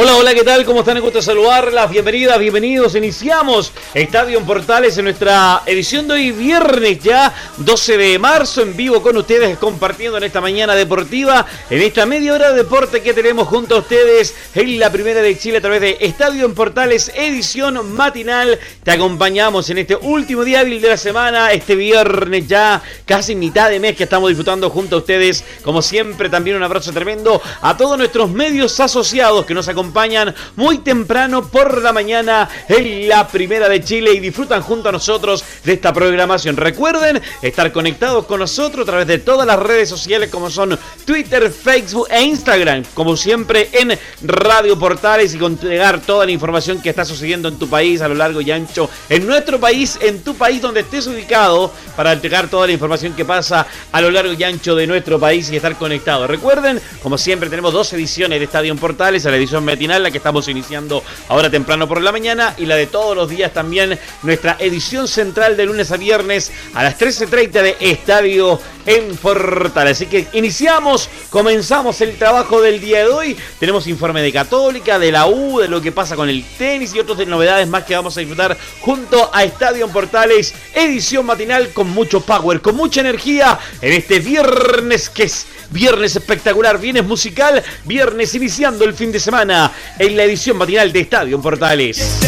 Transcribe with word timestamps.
Hola, 0.00 0.14
hola, 0.14 0.32
¿qué 0.32 0.44
tal? 0.44 0.64
¿Cómo 0.64 0.78
están? 0.78 0.94
Me 0.94 1.00
gusto 1.00 1.20
saludarlas. 1.20 1.90
Bienvenidas, 1.90 2.38
bienvenidos. 2.38 2.94
Iniciamos 2.94 3.72
Estadio 3.92 4.38
en 4.38 4.46
Portales 4.46 4.96
en 4.96 5.06
nuestra 5.06 5.64
edición 5.66 6.06
de 6.06 6.14
hoy, 6.14 6.30
viernes 6.30 7.00
ya, 7.00 7.34
12 7.56 7.96
de 7.98 8.18
marzo, 8.20 8.62
en 8.62 8.76
vivo 8.76 9.02
con 9.02 9.16
ustedes, 9.16 9.58
compartiendo 9.58 10.16
en 10.16 10.22
esta 10.22 10.40
mañana 10.40 10.76
deportiva, 10.76 11.44
en 11.68 11.82
esta 11.82 12.06
media 12.06 12.32
hora 12.32 12.52
de 12.52 12.58
deporte 12.58 13.02
que 13.02 13.12
tenemos 13.12 13.48
junto 13.48 13.74
a 13.74 13.78
ustedes 13.80 14.36
en 14.54 14.78
la 14.78 14.92
primera 14.92 15.20
de 15.20 15.36
Chile 15.36 15.58
a 15.58 15.62
través 15.62 15.80
de 15.80 15.98
Estadio 16.00 16.46
en 16.46 16.54
Portales, 16.54 17.10
edición 17.16 17.92
matinal. 17.96 18.56
Te 18.84 18.92
acompañamos 18.92 19.68
en 19.70 19.78
este 19.78 19.96
último 19.96 20.44
día 20.44 20.60
hábil 20.60 20.80
de 20.80 20.90
la 20.90 20.96
semana, 20.96 21.52
este 21.52 21.74
viernes 21.74 22.46
ya, 22.46 22.80
casi 23.04 23.34
mitad 23.34 23.68
de 23.68 23.80
mes 23.80 23.96
que 23.96 24.04
estamos 24.04 24.28
disfrutando 24.28 24.70
junto 24.70 24.94
a 24.94 24.98
ustedes. 25.00 25.42
Como 25.64 25.82
siempre, 25.82 26.28
también 26.28 26.56
un 26.56 26.62
abrazo 26.62 26.92
tremendo 26.92 27.42
a 27.62 27.76
todos 27.76 27.98
nuestros 27.98 28.30
medios 28.30 28.78
asociados 28.78 29.44
que 29.44 29.54
nos 29.54 29.66
acompañan 29.66 29.87
acompañan 29.88 30.34
muy 30.56 30.78
temprano 30.78 31.48
por 31.48 31.80
la 31.82 31.94
mañana 31.94 32.46
en 32.68 33.08
la 33.08 33.26
Primera 33.26 33.70
de 33.70 33.82
Chile 33.82 34.12
y 34.12 34.20
disfrutan 34.20 34.60
junto 34.60 34.90
a 34.90 34.92
nosotros 34.92 35.42
de 35.64 35.72
esta 35.72 35.94
programación. 35.94 36.58
Recuerden 36.58 37.22
estar 37.40 37.72
conectados 37.72 38.26
con 38.26 38.40
nosotros 38.40 38.82
a 38.82 38.90
través 38.90 39.06
de 39.06 39.18
todas 39.18 39.46
las 39.46 39.58
redes 39.58 39.88
sociales 39.88 40.28
como 40.28 40.50
son 40.50 40.78
Twitter, 41.06 41.50
Facebook 41.50 42.08
e 42.10 42.20
Instagram, 42.20 42.84
como 42.92 43.16
siempre 43.16 43.70
en 43.72 43.98
Radio 44.20 44.78
Portales 44.78 45.34
y 45.34 45.42
entregar 45.42 46.02
toda 46.02 46.26
la 46.26 46.32
información 46.32 46.82
que 46.82 46.90
está 46.90 47.06
sucediendo 47.06 47.48
en 47.48 47.58
tu 47.58 47.66
país 47.66 48.02
a 48.02 48.08
lo 48.08 48.14
largo 48.14 48.42
y 48.42 48.50
ancho, 48.50 48.90
en 49.08 49.26
nuestro 49.26 49.58
país, 49.58 49.98
en 50.02 50.22
tu 50.22 50.34
país 50.34 50.60
donde 50.60 50.80
estés 50.80 51.06
ubicado, 51.06 51.72
para 51.96 52.12
entregar 52.12 52.48
toda 52.48 52.66
la 52.66 52.74
información 52.74 53.14
que 53.14 53.24
pasa 53.24 53.66
a 53.90 54.00
lo 54.02 54.10
largo 54.10 54.34
y 54.34 54.44
ancho 54.44 54.76
de 54.76 54.86
nuestro 54.86 55.18
país 55.18 55.50
y 55.50 55.56
estar 55.56 55.76
conectado. 55.76 56.26
Recuerden, 56.26 56.78
como 57.02 57.16
siempre, 57.16 57.48
tenemos 57.48 57.72
dos 57.72 57.90
ediciones 57.94 58.38
de 58.38 58.44
Estadio 58.44 58.70
en 58.70 58.78
Portales, 58.78 59.24
la 59.24 59.36
edición 59.36 59.64
la 59.68 60.10
que 60.10 60.16
estamos 60.16 60.48
iniciando 60.48 61.04
ahora 61.28 61.50
temprano 61.50 61.86
por 61.86 62.00
la 62.00 62.10
mañana, 62.10 62.54
y 62.56 62.64
la 62.64 62.76
de 62.76 62.86
todos 62.86 63.14
los 63.14 63.28
días 63.28 63.52
también, 63.52 63.98
nuestra 64.22 64.56
edición 64.58 65.06
central 65.06 65.56
de 65.56 65.66
lunes 65.66 65.92
a 65.92 65.96
viernes 65.98 66.50
a 66.74 66.82
las 66.82 66.98
13.30 66.98 67.50
de 67.50 67.76
Estadio 67.80 68.58
en 68.86 69.16
Portal. 69.16 69.88
Así 69.88 70.06
que 70.06 70.26
iniciamos, 70.32 71.10
comenzamos 71.28 72.00
el 72.00 72.16
trabajo 72.16 72.62
del 72.62 72.80
día 72.80 73.00
de 73.00 73.08
hoy. 73.08 73.36
Tenemos 73.60 73.86
informe 73.86 74.22
de 74.22 74.32
Católica, 74.32 74.98
de 74.98 75.12
la 75.12 75.26
U, 75.26 75.60
de 75.60 75.68
lo 75.68 75.82
que 75.82 75.92
pasa 75.92 76.16
con 76.16 76.30
el 76.30 76.42
tenis 76.56 76.94
y 76.94 77.00
otras 77.00 77.26
novedades 77.28 77.68
más 77.68 77.84
que 77.84 77.94
vamos 77.94 78.16
a 78.16 78.20
disfrutar 78.20 78.56
junto 78.80 79.30
a 79.34 79.44
Estadio 79.44 79.84
en 79.84 79.92
Portales, 79.92 80.54
edición 80.74 81.26
matinal 81.26 81.68
con 81.74 81.90
mucho 81.90 82.20
power, 82.20 82.62
con 82.62 82.74
mucha 82.74 83.00
energía 83.00 83.58
en 83.82 83.92
este 83.92 84.20
viernes 84.20 85.10
que 85.10 85.24
es 85.24 85.46
viernes 85.70 86.16
espectacular, 86.16 86.80
viernes 86.80 87.04
musical, 87.04 87.62
viernes 87.84 88.34
iniciando 88.34 88.84
el 88.84 88.94
fin 88.94 89.12
de 89.12 89.20
semana 89.20 89.57
en 89.98 90.16
la 90.16 90.24
edición 90.24 90.56
matinal 90.56 90.92
de 90.92 91.00
Estadio 91.00 91.36
en 91.36 91.42
Portales. 91.42 92.18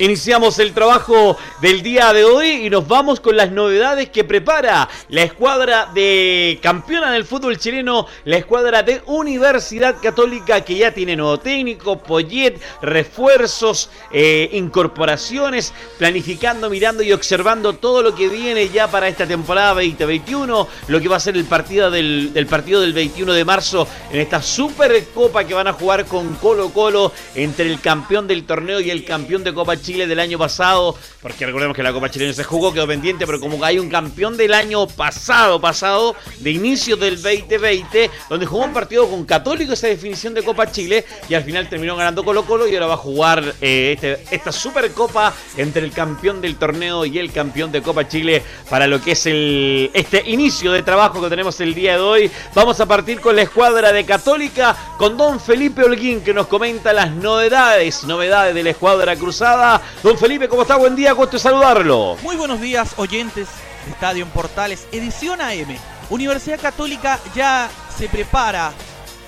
Iniciamos 0.00 0.58
el 0.58 0.72
trabajo 0.72 1.36
del 1.60 1.82
día 1.82 2.12
de 2.12 2.24
hoy 2.24 2.66
y 2.66 2.70
nos 2.70 2.88
vamos 2.88 3.20
con 3.20 3.36
las 3.36 3.50
novedades 3.50 4.08
que 4.10 4.24
prepara 4.24 4.88
la 5.08 5.22
escuadra 5.22 5.90
de 5.94 6.58
campeona 6.62 7.12
del 7.12 7.24
fútbol 7.24 7.58
chileno, 7.58 8.06
la 8.24 8.36
escuadra 8.36 8.82
de 8.82 9.02
Universidad 9.06 9.96
Católica 10.02 10.62
que 10.62 10.76
ya 10.76 10.92
tiene 10.92 11.14
nuevo 11.14 11.38
técnico, 11.38 11.98
Poyet, 11.98 12.60
refuerzos, 12.80 13.90
eh, 14.10 14.50
incorporaciones, 14.52 15.72
planificando, 15.98 16.70
mirando 16.70 17.02
y 17.02 17.12
observando 17.12 17.74
todo 17.74 18.02
lo 18.02 18.14
que 18.14 18.28
viene 18.28 18.70
ya 18.70 18.90
para 18.90 19.08
esta 19.08 19.26
temporada 19.26 19.74
2021, 19.74 20.68
lo 20.88 21.00
que 21.00 21.08
va 21.08 21.16
a 21.16 21.20
ser 21.20 21.36
el 21.36 21.44
partido 21.44 21.90
del, 21.90 22.32
el 22.34 22.46
partido 22.46 22.80
del 22.80 22.92
21 22.92 23.32
de 23.34 23.44
marzo 23.44 23.86
en 24.10 24.20
esta 24.20 24.42
Supercopa 24.42 25.44
que 25.44 25.54
van 25.54 25.68
a 25.68 25.72
jugar 25.72 26.06
con 26.06 26.34
Colo 26.36 26.70
Colo 26.70 27.12
entre 27.34 27.70
el 27.70 27.80
campeón 27.80 28.26
del 28.26 28.44
torneo 28.44 28.61
y 28.62 28.90
el 28.90 29.04
campeón 29.04 29.42
de 29.42 29.52
Copa 29.52 29.76
Chile 29.76 30.06
del 30.06 30.20
año 30.20 30.38
pasado, 30.38 30.96
porque 31.20 31.44
recordemos 31.44 31.76
que 31.76 31.82
la 31.82 31.92
Copa 31.92 32.08
Chilena 32.08 32.32
se 32.32 32.44
jugó, 32.44 32.72
quedó 32.72 32.86
pendiente, 32.86 33.26
pero 33.26 33.40
como 33.40 33.62
hay 33.64 33.78
un 33.78 33.88
campeón 33.88 34.36
del 34.36 34.54
año 34.54 34.86
pasado, 34.86 35.60
pasado, 35.60 36.14
de 36.38 36.50
inicio 36.50 36.96
del 36.96 37.20
2020, 37.20 38.10
donde 38.28 38.46
jugó 38.46 38.64
un 38.64 38.72
partido 38.72 39.08
con 39.08 39.24
Católico 39.24 39.72
esa 39.72 39.88
definición 39.88 40.32
de 40.32 40.42
Copa 40.42 40.70
Chile 40.70 41.04
y 41.28 41.34
al 41.34 41.42
final 41.42 41.68
terminó 41.68 41.96
ganando 41.96 42.24
Colo 42.24 42.44
Colo 42.44 42.68
y 42.68 42.74
ahora 42.74 42.86
va 42.86 42.94
a 42.94 42.98
jugar 42.98 43.54
eh, 43.60 43.92
este, 43.94 44.24
esta 44.30 44.52
Supercopa 44.52 45.34
entre 45.56 45.82
el 45.84 45.92
campeón 45.92 46.40
del 46.40 46.56
torneo 46.56 47.04
y 47.04 47.18
el 47.18 47.32
campeón 47.32 47.72
de 47.72 47.82
Copa 47.82 48.06
Chile 48.06 48.42
para 48.70 48.86
lo 48.86 49.00
que 49.00 49.12
es 49.12 49.26
el, 49.26 49.90
este 49.92 50.22
inicio 50.30 50.70
de 50.70 50.82
trabajo 50.82 51.20
que 51.20 51.28
tenemos 51.28 51.60
el 51.60 51.74
día 51.74 51.94
de 51.94 52.00
hoy. 52.00 52.30
Vamos 52.54 52.78
a 52.80 52.86
partir 52.86 53.20
con 53.20 53.34
la 53.34 53.42
escuadra 53.42 53.92
de 53.92 54.04
Católica, 54.04 54.76
con 54.98 55.16
don 55.16 55.40
Felipe 55.40 55.82
Holguín 55.82 56.22
que 56.22 56.32
nos 56.32 56.46
comenta 56.46 56.92
las 56.92 57.10
novedades, 57.10 58.04
novedades 58.04 58.51
de 58.52 58.62
la 58.62 58.70
escuadra 58.70 59.16
cruzada. 59.16 59.80
Don 60.02 60.18
Felipe, 60.18 60.48
¿cómo 60.48 60.62
está? 60.62 60.76
Buen 60.76 60.96
día, 60.96 61.12
gusto 61.12 61.38
saludarlo. 61.38 62.16
Muy 62.22 62.36
buenos 62.36 62.60
días, 62.60 62.94
oyentes 62.96 63.48
de 63.86 63.92
Estadio 63.92 64.26
Portales, 64.26 64.86
edición 64.92 65.40
AM. 65.40 65.76
Universidad 66.10 66.60
Católica 66.60 67.18
ya 67.34 67.70
se 67.96 68.08
prepara 68.08 68.72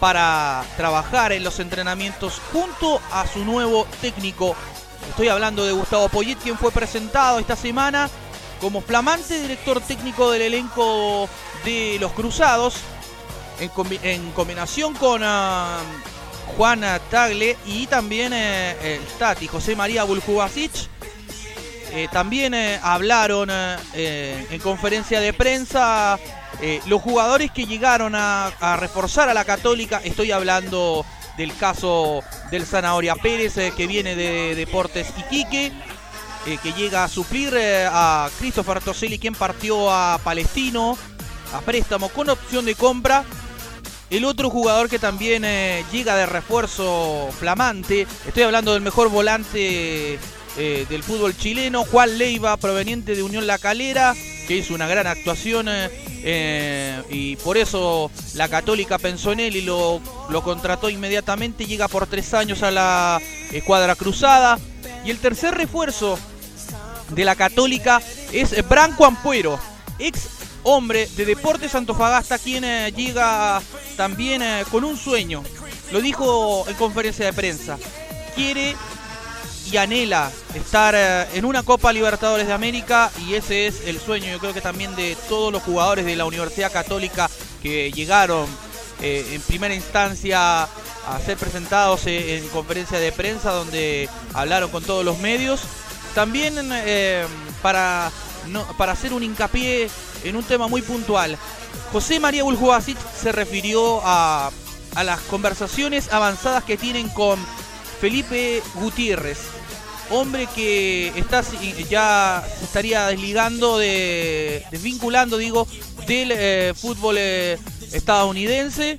para 0.00 0.64
trabajar 0.76 1.32
en 1.32 1.44
los 1.44 1.60
entrenamientos 1.60 2.40
junto 2.52 3.00
a 3.10 3.26
su 3.26 3.44
nuevo 3.44 3.86
técnico. 4.00 4.54
Estoy 5.08 5.28
hablando 5.28 5.64
de 5.64 5.72
Gustavo 5.72 6.08
Poyet, 6.08 6.36
quien 6.36 6.58
fue 6.58 6.70
presentado 6.70 7.38
esta 7.38 7.56
semana 7.56 8.10
como 8.60 8.80
flamante 8.80 9.40
director 9.40 9.80
técnico 9.80 10.30
del 10.30 10.42
elenco 10.42 11.28
de 11.64 11.98
los 12.00 12.12
Cruzados, 12.12 12.76
en, 13.60 14.30
combinación 14.32 14.94
con 14.94 15.22
ah, 15.22 15.80
Juan 16.56 16.84
Tagle 17.10 17.56
y 17.66 17.86
también 17.86 18.32
eh, 18.34 19.00
el 19.40 19.48
José 19.48 19.76
María 19.76 20.04
Buljubasic. 20.04 20.72
Eh, 21.92 22.08
también 22.10 22.54
eh, 22.54 22.80
hablaron 22.82 23.50
en 23.94 24.60
conferencia 24.60 25.20
de 25.20 25.32
prensa 25.32 26.18
los 26.86 27.02
jugadores 27.02 27.50
que 27.50 27.66
llegaron 27.66 28.14
a, 28.14 28.76
reforzar 28.78 29.28
a 29.28 29.34
la 29.34 29.44
Católica. 29.44 30.00
Estoy 30.02 30.32
hablando 30.32 31.04
del 31.36 31.54
caso 31.56 32.22
del 32.50 32.64
Zanahoria 32.64 33.16
Pérez, 33.16 33.54
que 33.76 33.86
viene 33.86 34.16
de 34.16 34.54
Deportes 34.54 35.08
Iquique, 35.18 35.72
que 36.44 36.72
llega 36.72 37.04
a 37.04 37.08
suplir 37.08 37.54
a 37.56 38.28
Christopher 38.38 38.80
Toselli, 38.80 39.18
quien 39.18 39.34
partió 39.34 39.90
a 39.90 40.18
Palestino 40.22 40.96
a 41.54 41.60
préstamo 41.60 42.08
con 42.08 42.30
opción 42.30 42.64
de 42.64 42.74
compra 42.74 43.24
el 44.16 44.24
otro 44.24 44.48
jugador 44.48 44.88
que 44.88 44.98
también 44.98 45.44
eh, 45.44 45.84
llega 45.90 46.14
de 46.16 46.26
refuerzo 46.26 47.28
flamante, 47.38 48.06
estoy 48.26 48.44
hablando 48.44 48.72
del 48.72 48.82
mejor 48.82 49.10
volante 49.10 50.18
eh, 50.56 50.86
del 50.88 51.02
fútbol 51.02 51.36
chileno, 51.36 51.84
Juan 51.84 52.16
Leiva, 52.16 52.56
proveniente 52.56 53.16
de 53.16 53.24
Unión 53.24 53.46
La 53.46 53.58
Calera, 53.58 54.14
que 54.46 54.56
hizo 54.56 54.72
una 54.74 54.86
gran 54.86 55.08
actuación 55.08 55.66
eh, 55.68 57.02
y 57.10 57.34
por 57.36 57.56
eso 57.56 58.10
la 58.34 58.48
Católica 58.48 58.98
pensó 58.98 59.32
en 59.32 59.40
él 59.40 59.56
y 59.56 59.62
lo, 59.62 60.00
lo 60.28 60.42
contrató 60.44 60.90
inmediatamente, 60.90 61.66
llega 61.66 61.88
por 61.88 62.06
tres 62.06 62.34
años 62.34 62.62
a 62.62 62.70
la 62.70 63.20
escuadra 63.52 63.96
cruzada. 63.96 64.58
Y 65.04 65.10
el 65.10 65.18
tercer 65.18 65.54
refuerzo 65.54 66.18
de 67.10 67.24
la 67.24 67.34
Católica 67.34 68.00
es 68.32 68.66
Branco 68.68 69.04
Ampuero, 69.04 69.58
ex 69.98 70.43
hombre 70.64 71.08
de 71.16 71.24
Deportes 71.24 71.74
Antofagasta, 71.74 72.38
quien 72.38 72.64
eh, 72.64 72.92
llega 72.94 73.62
también 73.96 74.42
eh, 74.42 74.64
con 74.70 74.84
un 74.84 74.96
sueño. 74.96 75.44
Lo 75.92 76.00
dijo 76.00 76.64
en 76.68 76.74
conferencia 76.74 77.26
de 77.26 77.32
prensa. 77.32 77.78
Quiere 78.34 78.74
y 79.70 79.76
anhela 79.76 80.30
estar 80.54 80.94
eh, 80.96 81.26
en 81.34 81.44
una 81.44 81.62
Copa 81.62 81.92
Libertadores 81.92 82.46
de 82.46 82.52
América 82.52 83.10
y 83.26 83.34
ese 83.34 83.66
es 83.66 83.86
el 83.86 84.00
sueño, 84.00 84.32
yo 84.32 84.38
creo 84.38 84.52
que 84.52 84.60
también 84.60 84.94
de 84.96 85.16
todos 85.28 85.52
los 85.52 85.62
jugadores 85.62 86.04
de 86.04 86.16
la 86.16 86.24
Universidad 86.24 86.72
Católica 86.72 87.30
que 87.62 87.92
llegaron 87.92 88.46
en 89.00 89.40
primera 89.42 89.74
instancia 89.74 90.62
a 90.62 91.20
ser 91.26 91.36
presentados 91.36 92.06
en 92.06 92.46
conferencia 92.48 92.98
de 92.98 93.12
prensa 93.12 93.50
donde 93.50 94.08
hablaron 94.32 94.70
con 94.70 94.82
todos 94.82 95.04
los 95.04 95.18
medios. 95.18 95.60
También 96.14 96.54
para, 97.60 98.10
para 98.76 98.92
hacer 98.92 99.12
un 99.12 99.22
hincapié 99.22 99.88
en 100.24 100.36
un 100.36 100.44
tema 100.44 100.68
muy 100.68 100.82
puntual. 100.82 101.36
José 101.92 102.20
María 102.20 102.44
Buljubasic 102.44 102.98
se 103.20 103.32
refirió 103.32 104.00
a 104.04 104.50
a 104.94 105.04
las 105.04 105.20
conversaciones 105.22 106.12
avanzadas 106.12 106.64
que 106.64 106.76
tienen 106.76 107.08
con 107.08 107.38
Felipe 108.00 108.62
Gutiérrez, 108.74 109.38
hombre 110.10 110.48
que 110.54 111.12
está 111.16 111.42
ya 111.88 112.44
se 112.58 112.64
estaría 112.64 113.06
desligando 113.06 113.78
de 113.78 114.64
desvinculando 114.70 115.38
digo 115.38 115.66
del 116.06 116.32
eh, 116.32 116.74
fútbol 116.76 117.16
eh, 117.18 117.58
estadounidense 117.92 118.98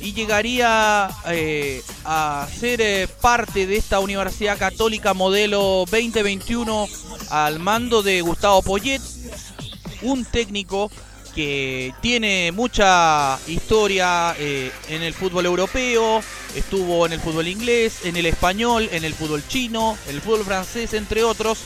y 0.00 0.12
llegaría 0.12 1.10
eh, 1.26 1.82
a 2.04 2.46
ser 2.58 3.08
parte 3.20 3.66
de 3.66 3.76
esta 3.76 4.00
Universidad 4.00 4.58
Católica 4.58 5.14
modelo 5.14 5.84
2021 5.90 6.86
al 7.30 7.58
mando 7.58 8.02
de 8.02 8.20
Gustavo 8.20 8.62
Poyet, 8.62 9.00
un 10.02 10.24
técnico 10.24 10.90
que 11.34 11.92
tiene 12.00 12.52
mucha 12.52 13.38
historia 13.48 14.34
eh, 14.38 14.70
en 14.88 15.02
el 15.02 15.12
fútbol 15.14 15.46
europeo, 15.46 16.22
estuvo 16.54 17.06
en 17.06 17.12
el 17.12 17.20
fútbol 17.20 17.48
inglés, 17.48 18.04
en 18.04 18.16
el 18.16 18.26
español, 18.26 18.88
en 18.92 19.04
el 19.04 19.14
fútbol 19.14 19.42
chino, 19.48 19.98
en 20.08 20.14
el 20.14 20.20
fútbol 20.20 20.44
francés, 20.44 20.94
entre 20.94 21.24
otros. 21.24 21.58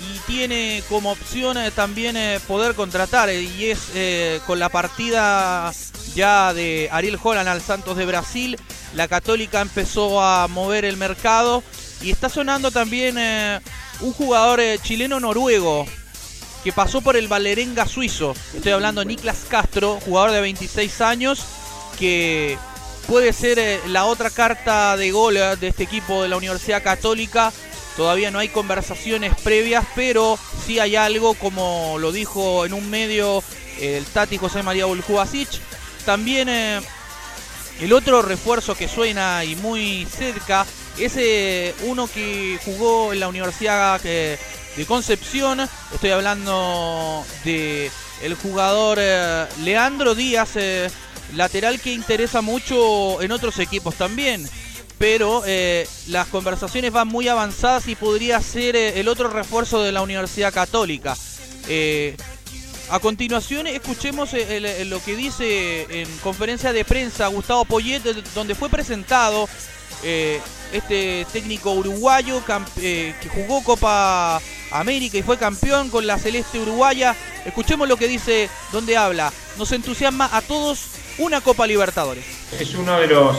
Y 0.00 0.18
tiene 0.30 0.82
como 0.88 1.12
opción 1.12 1.56
eh, 1.56 1.70
también 1.70 2.16
eh, 2.16 2.40
poder 2.46 2.74
contratar, 2.74 3.32
y 3.32 3.66
es 3.66 4.42
con 4.46 4.58
la 4.58 4.68
partida 4.68 5.72
ya 6.14 6.52
de 6.52 6.88
Ariel 6.90 7.18
Holland 7.22 7.48
al 7.48 7.62
Santos 7.62 7.96
de 7.96 8.06
Brasil, 8.06 8.58
la 8.94 9.06
Católica 9.06 9.60
empezó 9.60 10.22
a 10.22 10.48
mover 10.48 10.84
el 10.84 10.96
mercado 10.96 11.62
y 12.00 12.10
está 12.10 12.28
sonando 12.28 12.70
también 12.70 13.18
un 14.00 14.12
jugador 14.12 14.60
chileno-noruego, 14.82 15.86
que 16.64 16.72
pasó 16.72 17.00
por 17.00 17.16
el 17.16 17.28
Valerenga 17.28 17.86
suizo. 17.86 18.34
Estoy 18.54 18.72
hablando 18.72 19.00
de 19.00 19.06
Niklas 19.06 19.44
Castro, 19.48 20.00
jugador 20.04 20.32
de 20.32 20.40
26 20.40 21.00
años, 21.00 21.44
que 21.98 22.58
puede 23.06 23.32
ser 23.32 23.58
eh, 23.58 23.80
la 23.86 24.04
otra 24.06 24.30
carta 24.30 24.96
de 24.96 25.10
gol 25.10 25.36
eh, 25.36 25.56
de 25.56 25.68
este 25.68 25.84
equipo 25.84 26.22
de 26.22 26.28
la 26.28 26.36
Universidad 26.36 26.82
Católica. 26.82 27.52
Todavía 27.96 28.30
no 28.30 28.38
hay 28.38 28.48
conversaciones 28.48 29.34
previas, 29.42 29.86
pero 29.94 30.38
sí 30.66 30.78
hay 30.78 30.96
algo, 30.96 31.34
como 31.34 31.96
lo 31.98 32.12
dijo 32.12 32.66
en 32.66 32.74
un 32.74 32.90
medio 32.90 33.42
el 33.80 34.04
Tati 34.04 34.36
José 34.36 34.62
María 34.62 34.86
Buljubasic. 34.86 35.48
También 36.04 36.48
eh, 36.48 36.80
el 37.80 37.92
otro 37.92 38.22
refuerzo 38.22 38.74
que 38.74 38.88
suena 38.88 39.44
y 39.44 39.56
muy 39.56 40.06
cerca 40.06 40.66
es 40.98 41.74
uno 41.82 42.08
que 42.08 42.58
jugó 42.64 43.12
en 43.12 43.20
la 43.20 43.28
Universidad 43.28 44.00
de 44.00 44.38
Concepción. 44.86 45.60
Estoy 45.92 46.10
hablando 46.10 47.24
de 47.44 47.90
jugador 48.42 48.98
eh, 49.00 49.46
Leandro 49.62 50.14
Díaz, 50.14 50.50
eh, 50.56 50.90
lateral 51.34 51.80
que 51.80 51.92
interesa 51.92 52.40
mucho 52.40 53.20
en 53.22 53.32
otros 53.32 53.58
equipos 53.58 53.94
también. 53.96 54.48
Pero 54.98 55.42
eh, 55.46 55.86
las 56.08 56.26
conversaciones 56.28 56.90
van 56.90 57.08
muy 57.08 57.28
avanzadas 57.28 57.86
y 57.88 57.94
podría 57.94 58.40
ser 58.40 58.76
el 58.76 59.08
otro 59.08 59.28
refuerzo 59.28 59.82
de 59.82 59.92
la 59.92 60.00
Universidad 60.00 60.54
Católica. 60.54 61.14
a 62.88 62.98
continuación 63.00 63.66
escuchemos 63.66 64.30
lo 64.32 65.04
que 65.04 65.16
dice 65.16 65.86
en 65.90 66.08
conferencia 66.18 66.72
de 66.72 66.84
prensa 66.86 67.26
Gustavo 67.26 67.66
Poyet, 67.66 68.00
donde 68.34 68.54
fue 68.54 68.70
presentado 68.70 69.46
este 70.72 71.26
técnico 71.32 71.72
uruguayo 71.72 72.42
que 72.76 73.14
jugó 73.32 73.62
Copa 73.62 74.40
América 74.70 75.18
y 75.18 75.22
fue 75.22 75.38
campeón 75.38 75.90
con 75.90 76.06
la 76.06 76.18
celeste 76.18 76.58
uruguaya. 76.58 77.14
Escuchemos 77.44 77.88
lo 77.88 77.96
que 77.96 78.08
dice, 78.08 78.48
donde 78.72 78.96
habla. 78.96 79.32
Nos 79.58 79.72
entusiasma 79.72 80.28
a 80.32 80.42
todos 80.42 80.86
una 81.18 81.40
Copa 81.40 81.66
Libertadores. 81.66 82.24
Es 82.58 82.74
uno 82.74 82.98
de 83.00 83.06
los 83.06 83.36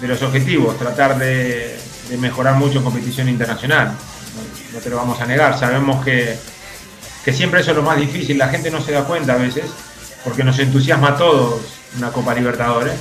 de 0.00 0.08
los 0.08 0.20
objetivos, 0.22 0.76
tratar 0.78 1.16
de, 1.16 1.78
mejorar 2.18 2.56
mucho 2.56 2.78
en 2.78 2.84
competición 2.84 3.28
internacional. 3.28 3.92
No, 4.72 4.80
te 4.80 4.90
lo 4.90 4.96
vamos 4.96 5.20
a 5.20 5.26
negar. 5.26 5.58
Sabemos 5.58 6.04
que, 6.04 6.36
que 7.24 7.32
siempre 7.32 7.60
eso 7.60 7.70
es 7.70 7.76
lo 7.76 7.82
más 7.82 7.98
difícil. 7.98 8.36
La 8.36 8.48
gente 8.48 8.70
no 8.70 8.82
se 8.82 8.92
da 8.92 9.04
cuenta 9.04 9.34
a 9.34 9.36
veces, 9.36 9.64
porque 10.24 10.42
nos 10.42 10.58
entusiasma 10.58 11.10
a 11.10 11.16
todos 11.16 11.60
una 11.96 12.10
Copa 12.10 12.34
Libertadores. 12.34 12.94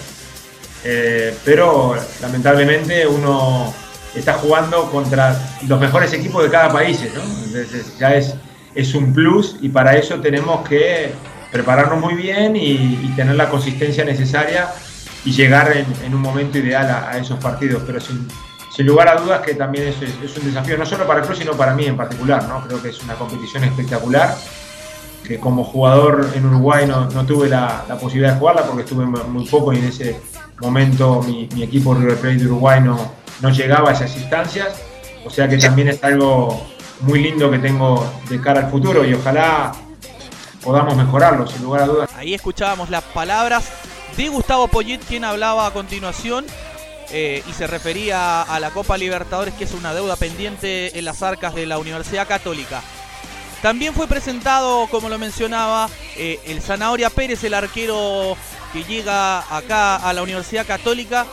Eh, 0.83 1.35
pero 1.45 1.95
lamentablemente 2.21 3.05
uno 3.05 3.71
está 4.15 4.33
jugando 4.33 4.89
contra 4.91 5.39
los 5.67 5.79
mejores 5.79 6.11
equipos 6.13 6.43
de 6.43 6.49
cada 6.49 6.71
país. 6.71 7.01
Entonces 7.01 7.97
ya 7.97 8.15
es, 8.15 8.35
es 8.75 8.93
un 8.95 9.13
plus 9.13 9.57
y 9.61 9.69
para 9.69 9.95
eso 9.95 10.19
tenemos 10.19 10.67
que 10.67 11.11
prepararnos 11.51 11.99
muy 11.99 12.15
bien 12.15 12.55
y, 12.55 13.13
tener 13.15 13.35
la 13.35 13.49
consistencia 13.49 14.05
necesaria 14.05 14.69
y 15.25 15.31
llegar 15.31 15.75
en, 15.75 16.15
un 16.15 16.21
momento 16.21 16.57
ideal 16.57 16.89
a, 16.89 17.17
esos 17.17 17.39
partidos. 17.39 17.83
Pero 17.85 17.99
sin, 17.99 18.27
lugar 18.79 19.09
a 19.09 19.15
dudas 19.15 19.41
que 19.41 19.53
también 19.53 19.89
es, 19.89 19.95
es, 20.01 20.37
un 20.37 20.45
desafío, 20.45 20.75
no 20.75 20.87
solo 20.87 21.05
para 21.05 21.19
el 21.19 21.25
club, 21.27 21.37
sino 21.37 21.51
para 21.53 21.75
mí 21.75 21.85
en 21.85 21.95
particular. 21.95 22.47
¿no? 22.47 22.65
Creo 22.65 22.81
que 22.81 22.89
es 22.89 23.03
una 23.03 23.13
competición 23.13 23.63
espectacular, 23.63 24.35
que 25.27 25.39
como 25.39 25.63
jugador 25.63 26.27
en 26.33 26.45
Uruguay 26.45 26.87
no, 26.87 27.07
no 27.09 27.25
tuve 27.25 27.47
la, 27.47 27.85
la, 27.87 27.95
posibilidad 27.99 28.33
de 28.33 28.39
jugarla 28.39 28.63
porque 28.63 28.81
estuve 28.81 29.05
muy 29.05 29.45
poco 29.45 29.71
y 29.71 29.77
en 29.77 29.85
ese 29.85 30.19
momento 30.61 31.21
mi, 31.23 31.49
equipo 31.61 31.93
River 31.93 32.17
Plate 32.17 32.37
de 32.37 32.45
Uruguay 32.45 32.81
no, 32.81 33.11
no 33.41 33.49
llegaba 33.49 33.89
a 33.89 33.93
esas 33.93 34.15
instancias, 34.15 34.81
o 35.25 35.29
sea 35.29 35.47
que 35.47 35.57
también 35.57 35.89
es 35.89 36.03
algo 36.03 36.65
muy 37.01 37.21
lindo 37.21 37.49
que 37.49 37.59
tengo 37.59 38.11
de 38.29 38.39
cara 38.39 38.61
al 38.61 38.71
futuro 38.71 39.03
y 39.05 39.13
ojalá 39.13 39.73
podamos 40.63 40.95
mejorarlo, 40.95 41.47
sin 41.47 41.63
lugar 41.63 41.83
a 41.83 41.85
dudas. 41.87 42.09
Ahí 42.15 42.33
escuchábamos 42.33 42.89
las 42.89 43.03
palabras 43.03 43.69
de 44.15 44.29
Gustavo 44.29 44.67
Poyet, 44.67 44.99
quien 45.07 45.25
hablaba 45.25 45.65
a 45.67 45.71
continuación 45.71 46.45
eh, 47.11 47.43
y 47.47 47.53
se 47.53 47.67
refería 47.67 48.41
a 48.43 48.59
la 48.59 48.69
Copa 48.69 48.97
Libertadores, 48.97 49.53
que 49.55 49.63
es 49.63 49.73
una 49.73 49.93
deuda 49.93 50.15
pendiente 50.15 50.97
en 50.97 51.05
las 51.05 51.21
arcas 51.23 51.55
de 51.55 51.65
la 51.65 51.77
Universidad 51.77 52.27
Católica. 52.27 52.81
También 53.61 53.93
fue 53.93 54.07
presentado, 54.07 54.87
como 54.87 55.07
lo 55.09 55.19
mencionaba, 55.19 55.87
eh, 56.17 56.39
el 56.45 56.61
Zanahoria 56.61 57.09
Pérez, 57.09 57.43
el 57.43 57.53
arquero 57.53 58.35
que 58.73 58.83
llega 58.83 59.39
acá 59.55 59.97
a 59.97 60.13
la 60.13 60.23
Universidad 60.23 60.65
Católica 60.65 61.25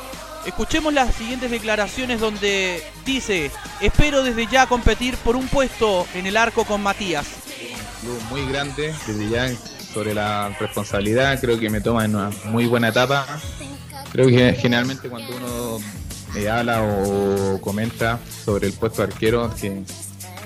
Escuchemos 0.47 0.95
las 0.95 1.15
siguientes 1.15 1.51
declaraciones 1.51 2.21
donde 2.21 2.83
dice, 3.05 3.51
espero 3.81 4.23
desde 4.23 4.47
ya 4.47 4.67
competir 4.67 5.17
por 5.19 5.37
un 5.37 5.47
puesto 5.47 6.07
en 6.15 6.27
el 6.27 6.37
arco 6.37 6.65
con 6.65 6.83
Matías. 6.83 7.27
muy 8.31 8.47
grande, 8.47 8.95
desde 9.07 9.29
ya 9.29 9.51
sobre 9.93 10.15
la 10.15 10.49
responsabilidad, 10.59 11.39
creo 11.41 11.59
que 11.59 11.69
me 11.69 11.81
toma 11.81 12.05
en 12.05 12.15
una 12.15 12.31
muy 12.45 12.67
buena 12.67 12.89
etapa. 12.89 13.27
Creo 14.13 14.29
que 14.29 14.55
generalmente 14.55 15.11
cuando 15.11 15.37
uno 15.37 15.79
me 16.33 16.49
habla 16.49 16.83
o 16.83 17.61
comenta 17.61 18.19
sobre 18.45 18.69
el 18.69 18.73
puesto 18.73 19.03
de 19.03 19.13
arquero, 19.13 19.55
que, 19.61 19.83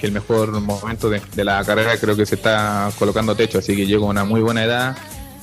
el 0.03 0.11
mejor 0.11 0.51
momento 0.61 1.09
de, 1.09 1.23
de, 1.33 1.45
la 1.45 1.65
carrera 1.65 1.97
creo 1.97 2.17
que 2.17 2.27
se 2.27 2.35
está 2.35 2.91
colocando 2.99 3.37
techo, 3.37 3.59
así 3.59 3.77
que 3.77 3.87
llego 3.87 4.07
a 4.07 4.11
una 4.11 4.25
muy 4.25 4.41
buena 4.41 4.65
edad 4.65 4.97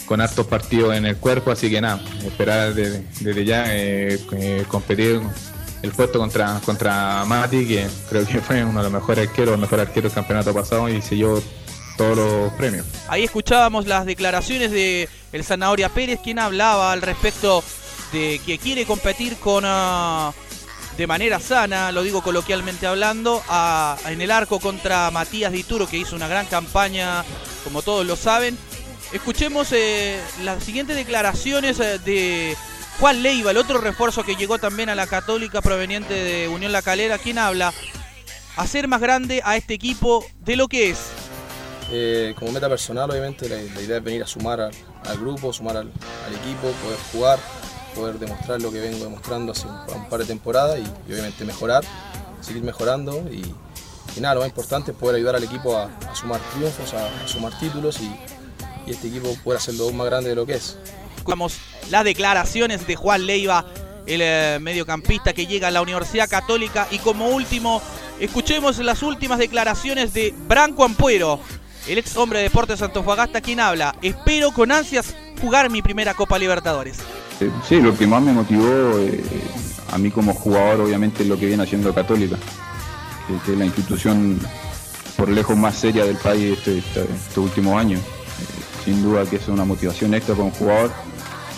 con 0.10 0.22
hartos 0.22 0.48
partidos 0.48 0.96
en 0.96 1.06
el 1.06 1.18
cuerpo, 1.18 1.52
así 1.52 1.70
que 1.70 1.80
nada, 1.80 2.02
esperar 2.26 2.74
desde, 2.74 3.46
ya 3.46 3.66
eh, 3.68 4.20
eh, 4.32 4.66
competir 4.68 5.22
el 5.84 5.92
puesto 5.92 6.18
contra, 6.18 6.60
contra 6.66 7.24
Mati, 7.26 7.68
que 7.68 7.88
creo 8.10 8.26
que 8.26 8.42
fue 8.42 8.64
uno 8.64 8.80
de 8.80 8.90
los 8.90 8.92
mejores 8.92 9.28
arqueros, 9.28 9.54
el 9.54 9.62
mejor 9.62 9.82
arquero 9.82 10.10
del 10.10 10.16
campeonato 10.16 10.52
pasado 10.52 10.90
y 10.90 11.00
se 11.04 11.16
llevó 11.16 11.40
todos 11.96 12.18
los 12.18 12.54
premios. 12.54 12.88
Ahí 13.08 13.24
escuchábamos 13.24 13.86
las 13.86 14.08
declaraciones 14.08 14.72
de 14.72 15.08
el 15.32 15.44
Zanahoria 15.44 15.90
Pérez, 15.90 16.20
quien 16.24 16.40
hablaba 16.40 16.92
al 16.92 17.04
respecto 17.04 17.64
de 18.12 18.42
que 18.44 18.58
quiere 18.58 18.88
competir 18.88 19.36
con 19.36 19.64
ah, 19.68 20.34
de 20.98 21.06
manera 21.06 21.40
sana, 21.40 21.92
lo 21.92 22.02
digo 22.02 22.24
coloquialmente 22.24 22.88
hablando, 22.88 23.44
en 24.08 24.22
el 24.22 24.32
arco 24.32 24.60
contra 24.60 25.12
Matías 25.12 25.52
Dituro, 25.52 25.88
que 25.88 25.98
hizo 25.98 26.16
una 26.16 26.28
gran 26.28 26.48
campaña, 26.48 27.24
como 27.64 27.84
todos 27.84 28.08
lo 28.08 28.16
saben, 28.16 28.58
Escuchemos 29.12 29.72
eh, 29.72 30.22
las 30.44 30.64
siguientes 30.64 30.96
declaraciones 30.96 31.80
eh, 31.80 31.98
de 31.98 32.56
Juan 33.00 33.24
Leiva, 33.24 33.50
el 33.50 33.58
otro 33.58 33.80
refuerzo 33.80 34.24
que 34.24 34.36
llegó 34.36 34.60
también 34.60 34.88
a 34.90 34.96
la 34.96 35.08
Católica 35.08 35.62
proveniente 35.62 36.14
de 36.14 36.48
Unión 36.48 36.72
La 36.72 36.84
Calera, 36.84 37.18
quien 37.18 37.40
habla 37.40 37.74
hacer 38.56 38.88
más 38.88 39.02
grande 39.02 39.42
a 39.44 39.58
este 39.58 39.74
equipo 39.74 40.24
de 40.42 40.56
lo 40.56 40.68
que 40.68 40.92
es. 40.92 41.00
Eh, 41.92 42.36
como 42.38 42.52
meta 42.52 42.70
personal, 42.70 43.10
obviamente, 43.10 43.50
la, 43.50 43.82
idea 43.82 43.98
es 43.98 44.04
venir 44.04 44.22
a 44.22 44.28
sumar 44.28 44.62
al, 44.62 45.18
grupo, 45.18 45.52
sumar 45.54 45.78
al, 45.78 45.88
equipo, 45.88 46.70
poder 46.84 47.00
jugar, 47.12 47.40
poder 47.96 48.20
demostrar 48.20 48.62
lo 48.62 48.72
que 48.72 48.80
vengo 48.80 49.04
demostrando 49.06 49.54
hace 49.54 49.66
un, 49.66 50.08
par 50.08 50.20
de 50.20 50.26
temporadas 50.26 50.78
y, 50.78 51.12
obviamente 51.12 51.46
mejorar, 51.46 51.84
seguir 52.42 52.62
mejorando 52.62 53.18
y, 53.32 53.42
nada, 54.22 54.36
lo 54.36 54.42
más 54.42 54.50
importante 54.50 54.92
es 54.92 54.98
poder 54.98 55.16
ayudar 55.16 55.36
al 55.36 55.44
equipo 55.44 55.76
a, 55.76 55.90
sumar 56.14 56.40
triunfos, 56.54 56.94
a 56.94 57.28
sumar 57.28 57.58
títulos 57.58 58.00
y, 58.02 58.12
y 58.90 58.94
este 58.94 59.08
equipo 59.08 59.36
pueda 59.44 59.60
hacerlo 59.60 59.86
aún 59.86 59.98
más 59.98 60.08
grande 60.08 60.30
de 60.30 60.36
lo 60.36 60.46
que 60.46 60.56
es. 60.56 60.76
Vamos 61.26 61.58
las 61.92 62.04
declaraciones 62.04 62.88
de 62.88 62.96
Juan 62.96 63.26
Leiva, 63.28 63.66
el 64.08 64.22
eh, 64.24 64.58
mediocampista 64.60 65.32
que 65.34 65.46
llega 65.46 65.68
a 65.68 65.72
la 65.72 65.82
Universidad 65.82 66.28
Católica. 66.28 66.88
Y 66.90 66.98
como 66.98 67.28
último, 67.30 67.82
escuchemos 68.20 68.80
las 68.80 69.04
últimas 69.04 69.38
declaraciones 69.38 70.14
de 70.14 70.34
Branco 70.48 70.84
Ampuero, 70.84 71.40
el 71.88 72.00
ex 72.00 72.18
hombre 72.18 72.40
de 72.40 72.44
Deportes 72.46 72.82
Antofagasta, 72.82 73.42
quien 73.42 73.60
habla. 73.60 73.96
Espero 74.02 74.52
con 74.52 74.72
ansias 74.72 75.14
jugar 75.40 75.70
mi 75.70 75.82
primera 75.84 76.14
Copa 76.16 76.40
Libertadores. 76.40 76.98
sí, 77.68 77.80
lo 77.80 77.96
que 77.96 78.08
más 78.08 78.22
me 78.24 78.34
motivó 78.34 78.98
eh, 79.00 79.24
a 79.92 79.98
mí 80.00 80.10
como 80.10 80.34
jugador, 80.34 80.82
obviamente, 80.82 81.22
es 81.24 81.30
lo 81.30 81.38
que 81.38 81.46
viene 81.46 81.62
haciendo 81.64 81.94
Católica, 81.94 82.38
que, 83.28 83.34
que 83.46 83.52
es 83.54 83.58
la 83.58 83.66
institución 83.66 84.40
por 85.16 85.30
lejos 85.30 85.56
más 85.58 85.76
seria 85.76 86.06
del 86.06 86.16
país 86.18 86.58
este- 86.58 86.80
este- 86.80 87.02
estos 87.04 87.38
últimos 87.38 87.78
años. 87.80 88.02
Sin 88.86 89.04
duda 89.04 89.26
que 89.26 89.36
es 89.38 89.48
una 89.48 89.66
motivación 89.66 90.14
extra 90.14 90.36
para 90.36 90.46
un 90.46 90.52
jugador 90.52 90.92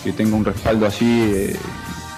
que 0.04 0.12
tenga 0.14 0.36
un 0.36 0.46
respaldo 0.46 0.86
así. 0.86 1.06
eh, 1.34 1.56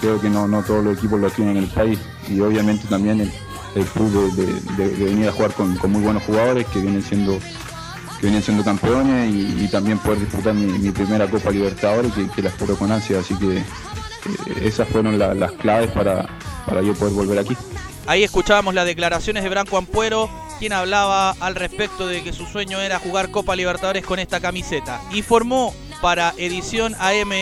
creo 0.01 0.19
que 0.19 0.29
no, 0.29 0.48
no 0.50 0.62
todos 0.63 0.83
los 0.83 0.98
equipos 0.98 1.19
lo 1.19 1.29
tienen 1.29 1.55
en 1.57 1.63
el 1.63 1.69
país 1.69 1.98
y 2.29 2.38
obviamente 2.41 2.86
también 2.89 3.22
el, 3.22 3.31
el 3.75 3.86
club 3.86 4.33
de, 4.36 4.45
de- 4.86 5.05
venir 5.05 5.29
a 5.29 5.31
jugar 5.31 5.53
con, 5.53 5.77
con 5.77 5.91
muy 5.93 6.01
buenos 6.01 6.24
jugadores 6.24 6.65
que 6.67 6.79
vienen 6.79 7.01
siendo 7.01 7.39
que 8.19 8.27
vienen 8.27 8.41
siendo 8.43 8.63
campeones 8.65 9.33
y, 9.33 9.67
también 9.69 9.98
poder 10.00 10.19
disputar 10.19 10.53
mi, 10.53 10.91
primera 10.91 11.29
Copa 11.29 11.51
Libertadores 11.51 12.12
que, 12.36 12.41
la 12.41 12.50
espero 12.50 12.75
con 12.77 12.91
ansia. 12.91 13.19
Así 13.19 13.33
que 13.36 13.57
eh, 13.57 13.63
esas 14.63 14.88
fueron 14.89 15.17
la- 15.19 15.33
las 15.33 15.51
claves 15.53 15.91
para, 15.91 16.25
para 16.65 16.81
yo 16.81 16.93
poder 16.95 17.13
volver 17.13 17.39
aquí. 17.39 17.55
Ahí 18.05 18.24
escuchábamos 18.24 18.74
las 18.74 18.86
declaraciones 18.86 19.43
de 19.43 19.50
Branco 19.50 19.77
Ampuero, 19.77 20.29
quien 20.63 20.72
hablaba 20.72 21.32
al 21.41 21.55
respecto 21.55 22.08
de 22.08 22.24
que 22.24 22.32
su 22.32 22.46
sueño 22.46 22.79
era 22.79 22.98
jugar 22.98 23.32
Copa 23.32 23.53
Libertadores 23.53 24.05
con 24.05 24.17
esta 24.17 24.39
camiseta. 24.39 25.01
Informó 25.12 25.75
para 26.01 26.34
Edición 26.38 26.96
AM 27.00 27.34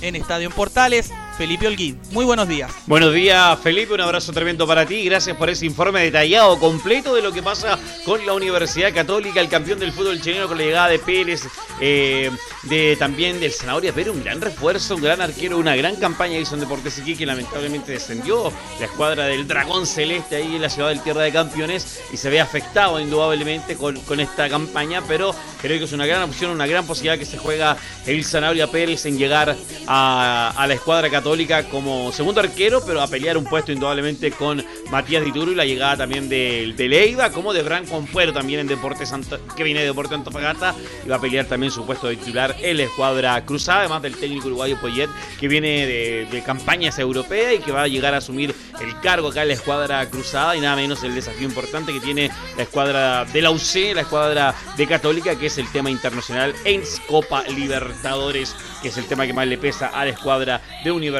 en 0.00 0.16
Estadio 0.16 0.50
Portales, 0.50 1.12
Felipe 1.36 1.66
Holguín. 1.66 1.98
Muy 2.12 2.24
buenos 2.24 2.46
días. 2.46 2.70
Buenos 2.86 3.12
días, 3.12 3.58
Felipe. 3.60 3.94
Un 3.94 4.00
abrazo 4.00 4.32
tremendo 4.32 4.66
para 4.66 4.86
ti. 4.86 5.04
Gracias 5.04 5.36
por 5.36 5.50
ese 5.50 5.66
informe 5.66 6.00
detallado, 6.00 6.58
completo 6.60 7.14
de 7.14 7.22
lo 7.22 7.32
que 7.32 7.42
pasa 7.42 7.78
con 8.04 8.24
la 8.24 8.34
Universidad 8.34 8.94
Católica, 8.94 9.40
el 9.40 9.48
campeón 9.48 9.80
del 9.80 9.92
fútbol 9.92 10.20
chileno 10.20 10.46
con 10.46 10.58
la 10.58 10.64
llegada 10.64 10.88
de 10.88 10.98
Pérez, 11.00 11.42
eh, 11.80 12.30
de 12.62 12.96
también 12.96 13.40
del 13.40 13.52
Zanahoria 13.52 13.92
Pérez, 13.92 14.14
un 14.14 14.22
gran 14.22 14.40
refuerzo, 14.40 14.94
un 14.94 15.02
gran 15.02 15.20
arquero, 15.20 15.58
una 15.58 15.74
gran 15.74 15.96
campaña 15.96 16.38
hizo 16.38 16.54
en 16.54 16.60
Deportes 16.60 16.98
Iquique 16.98 17.18
que 17.18 17.26
lamentablemente 17.26 17.92
descendió 17.92 18.52
la 18.78 18.86
escuadra 18.86 19.24
del 19.24 19.46
Dragón 19.46 19.86
Celeste 19.86 20.36
ahí 20.36 20.56
en 20.56 20.62
la 20.62 20.68
ciudad 20.68 20.88
del 20.88 21.00
Tierra 21.00 21.22
de 21.22 21.32
Campeones 21.32 22.00
y 22.12 22.16
se 22.16 22.30
ve 22.30 22.40
afectado 22.40 23.00
indudablemente 23.00 23.76
con, 23.76 23.98
esta 24.20 24.48
campaña, 24.48 25.02
pero 25.08 25.34
creo 25.60 25.78
que 25.78 25.84
es 25.84 25.92
una 25.92 26.06
gran 26.06 26.22
opción, 26.22 26.52
una 26.52 26.66
gran 26.66 26.86
posibilidad 26.86 27.18
que 27.18 27.26
se 27.26 27.38
juega 27.38 27.76
el 28.06 28.24
Zanahoria 28.24 28.68
Pérez 28.68 29.06
en 29.06 29.18
llegar 29.18 29.56
a 29.88 30.64
la 30.68 30.74
escuadra 30.74 31.10
católica 31.10 31.23
como 31.70 32.12
segundo 32.12 32.40
arquero, 32.40 32.82
pero 32.84 33.00
a 33.00 33.06
pelear 33.08 33.38
un 33.38 33.44
puesto 33.44 33.72
indudablemente 33.72 34.30
con 34.30 34.62
Matías 34.90 35.24
Dituro 35.24 35.52
y 35.52 35.54
la 35.54 35.64
llegada 35.64 35.96
también 35.96 36.28
de, 36.28 36.74
de 36.76 36.88
Leiva, 36.88 37.30
como 37.30 37.54
de 37.54 37.62
Branco 37.62 37.96
Ampuero 37.96 38.30
también 38.32 38.60
en 38.60 38.66
Deportes 38.66 39.10
que 39.56 39.64
viene 39.64 39.80
de 39.80 39.86
Deportes 39.86 40.12
Antofagasta 40.12 40.74
y 41.04 41.08
va 41.08 41.16
a 41.16 41.20
pelear 41.20 41.46
también 41.46 41.72
su 41.72 41.86
puesto 41.86 42.08
de 42.08 42.16
titular 42.16 42.54
en 42.60 42.76
la 42.76 42.82
escuadra 42.82 43.42
cruzada, 43.46 43.80
además 43.80 44.02
del 44.02 44.16
técnico 44.16 44.48
uruguayo 44.48 44.78
Poyet, 44.78 45.08
que 45.40 45.48
viene 45.48 45.86
de, 45.86 46.28
de 46.30 46.42
campañas 46.42 46.98
europeas 46.98 47.54
y 47.54 47.58
que 47.58 47.72
va 47.72 47.82
a 47.82 47.88
llegar 47.88 48.12
a 48.12 48.18
asumir 48.18 48.54
el 48.82 49.00
cargo 49.00 49.28
acá 49.28 49.42
en 49.42 49.48
la 49.48 49.54
escuadra 49.54 50.08
cruzada 50.10 50.54
y 50.56 50.60
nada 50.60 50.76
menos 50.76 51.02
el 51.04 51.14
desafío 51.14 51.48
importante 51.48 51.92
que 51.92 52.00
tiene 52.00 52.30
la 52.56 52.64
escuadra 52.64 53.24
de 53.24 53.40
la 53.40 53.50
UC, 53.50 53.94
la 53.94 54.02
escuadra 54.02 54.54
de 54.76 54.86
Católica, 54.86 55.36
que 55.36 55.46
es 55.46 55.56
el 55.56 55.70
tema 55.72 55.90
internacional 55.90 56.54
en 56.66 56.82
Copa 57.08 57.44
Libertadores, 57.44 58.54
que 58.82 58.88
es 58.88 58.98
el 58.98 59.06
tema 59.06 59.26
que 59.26 59.32
más 59.32 59.46
le 59.46 59.56
pesa 59.56 59.88
a 59.88 60.04
la 60.04 60.10
escuadra 60.10 60.60
de 60.84 60.92
Universidad 60.92 61.13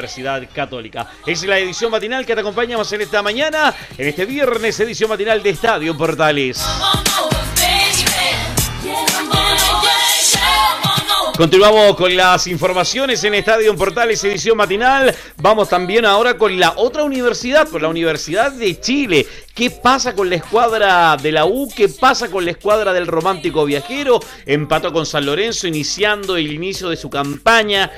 Católica. 0.53 1.07
Es 1.25 1.43
la 1.43 1.57
edición 1.57 1.91
matinal 1.91 2.25
que 2.25 2.33
te 2.35 2.41
acompañamos 2.41 2.91
en 2.93 3.01
esta 3.01 3.21
mañana, 3.21 3.73
en 3.97 4.07
este 4.07 4.25
viernes, 4.25 4.79
edición 4.79 5.09
matinal 5.09 5.41
de 5.41 5.49
Estadio 5.49 5.97
Portales. 5.97 6.63
Continuamos 11.37 11.97
con 11.97 12.15
las 12.15 12.47
informaciones 12.47 13.21
en 13.25 13.33
Estadio 13.33 13.75
Portales, 13.75 14.23
edición 14.23 14.55
matinal. 14.55 15.13
Vamos 15.35 15.67
también 15.67 16.05
ahora 16.05 16.37
con 16.37 16.57
la 16.57 16.73
otra 16.77 17.03
universidad, 17.03 17.67
con 17.67 17.81
la 17.81 17.89
Universidad 17.89 18.53
de 18.53 18.79
Chile. 18.79 19.27
¿Qué 19.53 19.69
pasa 19.69 20.13
con 20.15 20.29
la 20.29 20.35
escuadra 20.35 21.15
de 21.17 21.31
la 21.31 21.45
U? 21.45 21.69
¿Qué 21.73 21.87
pasa 21.87 22.29
con 22.29 22.43
la 22.43 22.51
escuadra 22.51 22.91
del 22.93 23.07
Romántico 23.07 23.63
Viajero? 23.65 24.19
Empató 24.45 24.91
con 24.93 25.05
San 25.05 25.25
Lorenzo, 25.25 25.67
iniciando 25.67 26.35
el 26.37 26.51
inicio 26.51 26.89
de 26.89 26.97
su 26.97 27.09
campaña, 27.09 27.89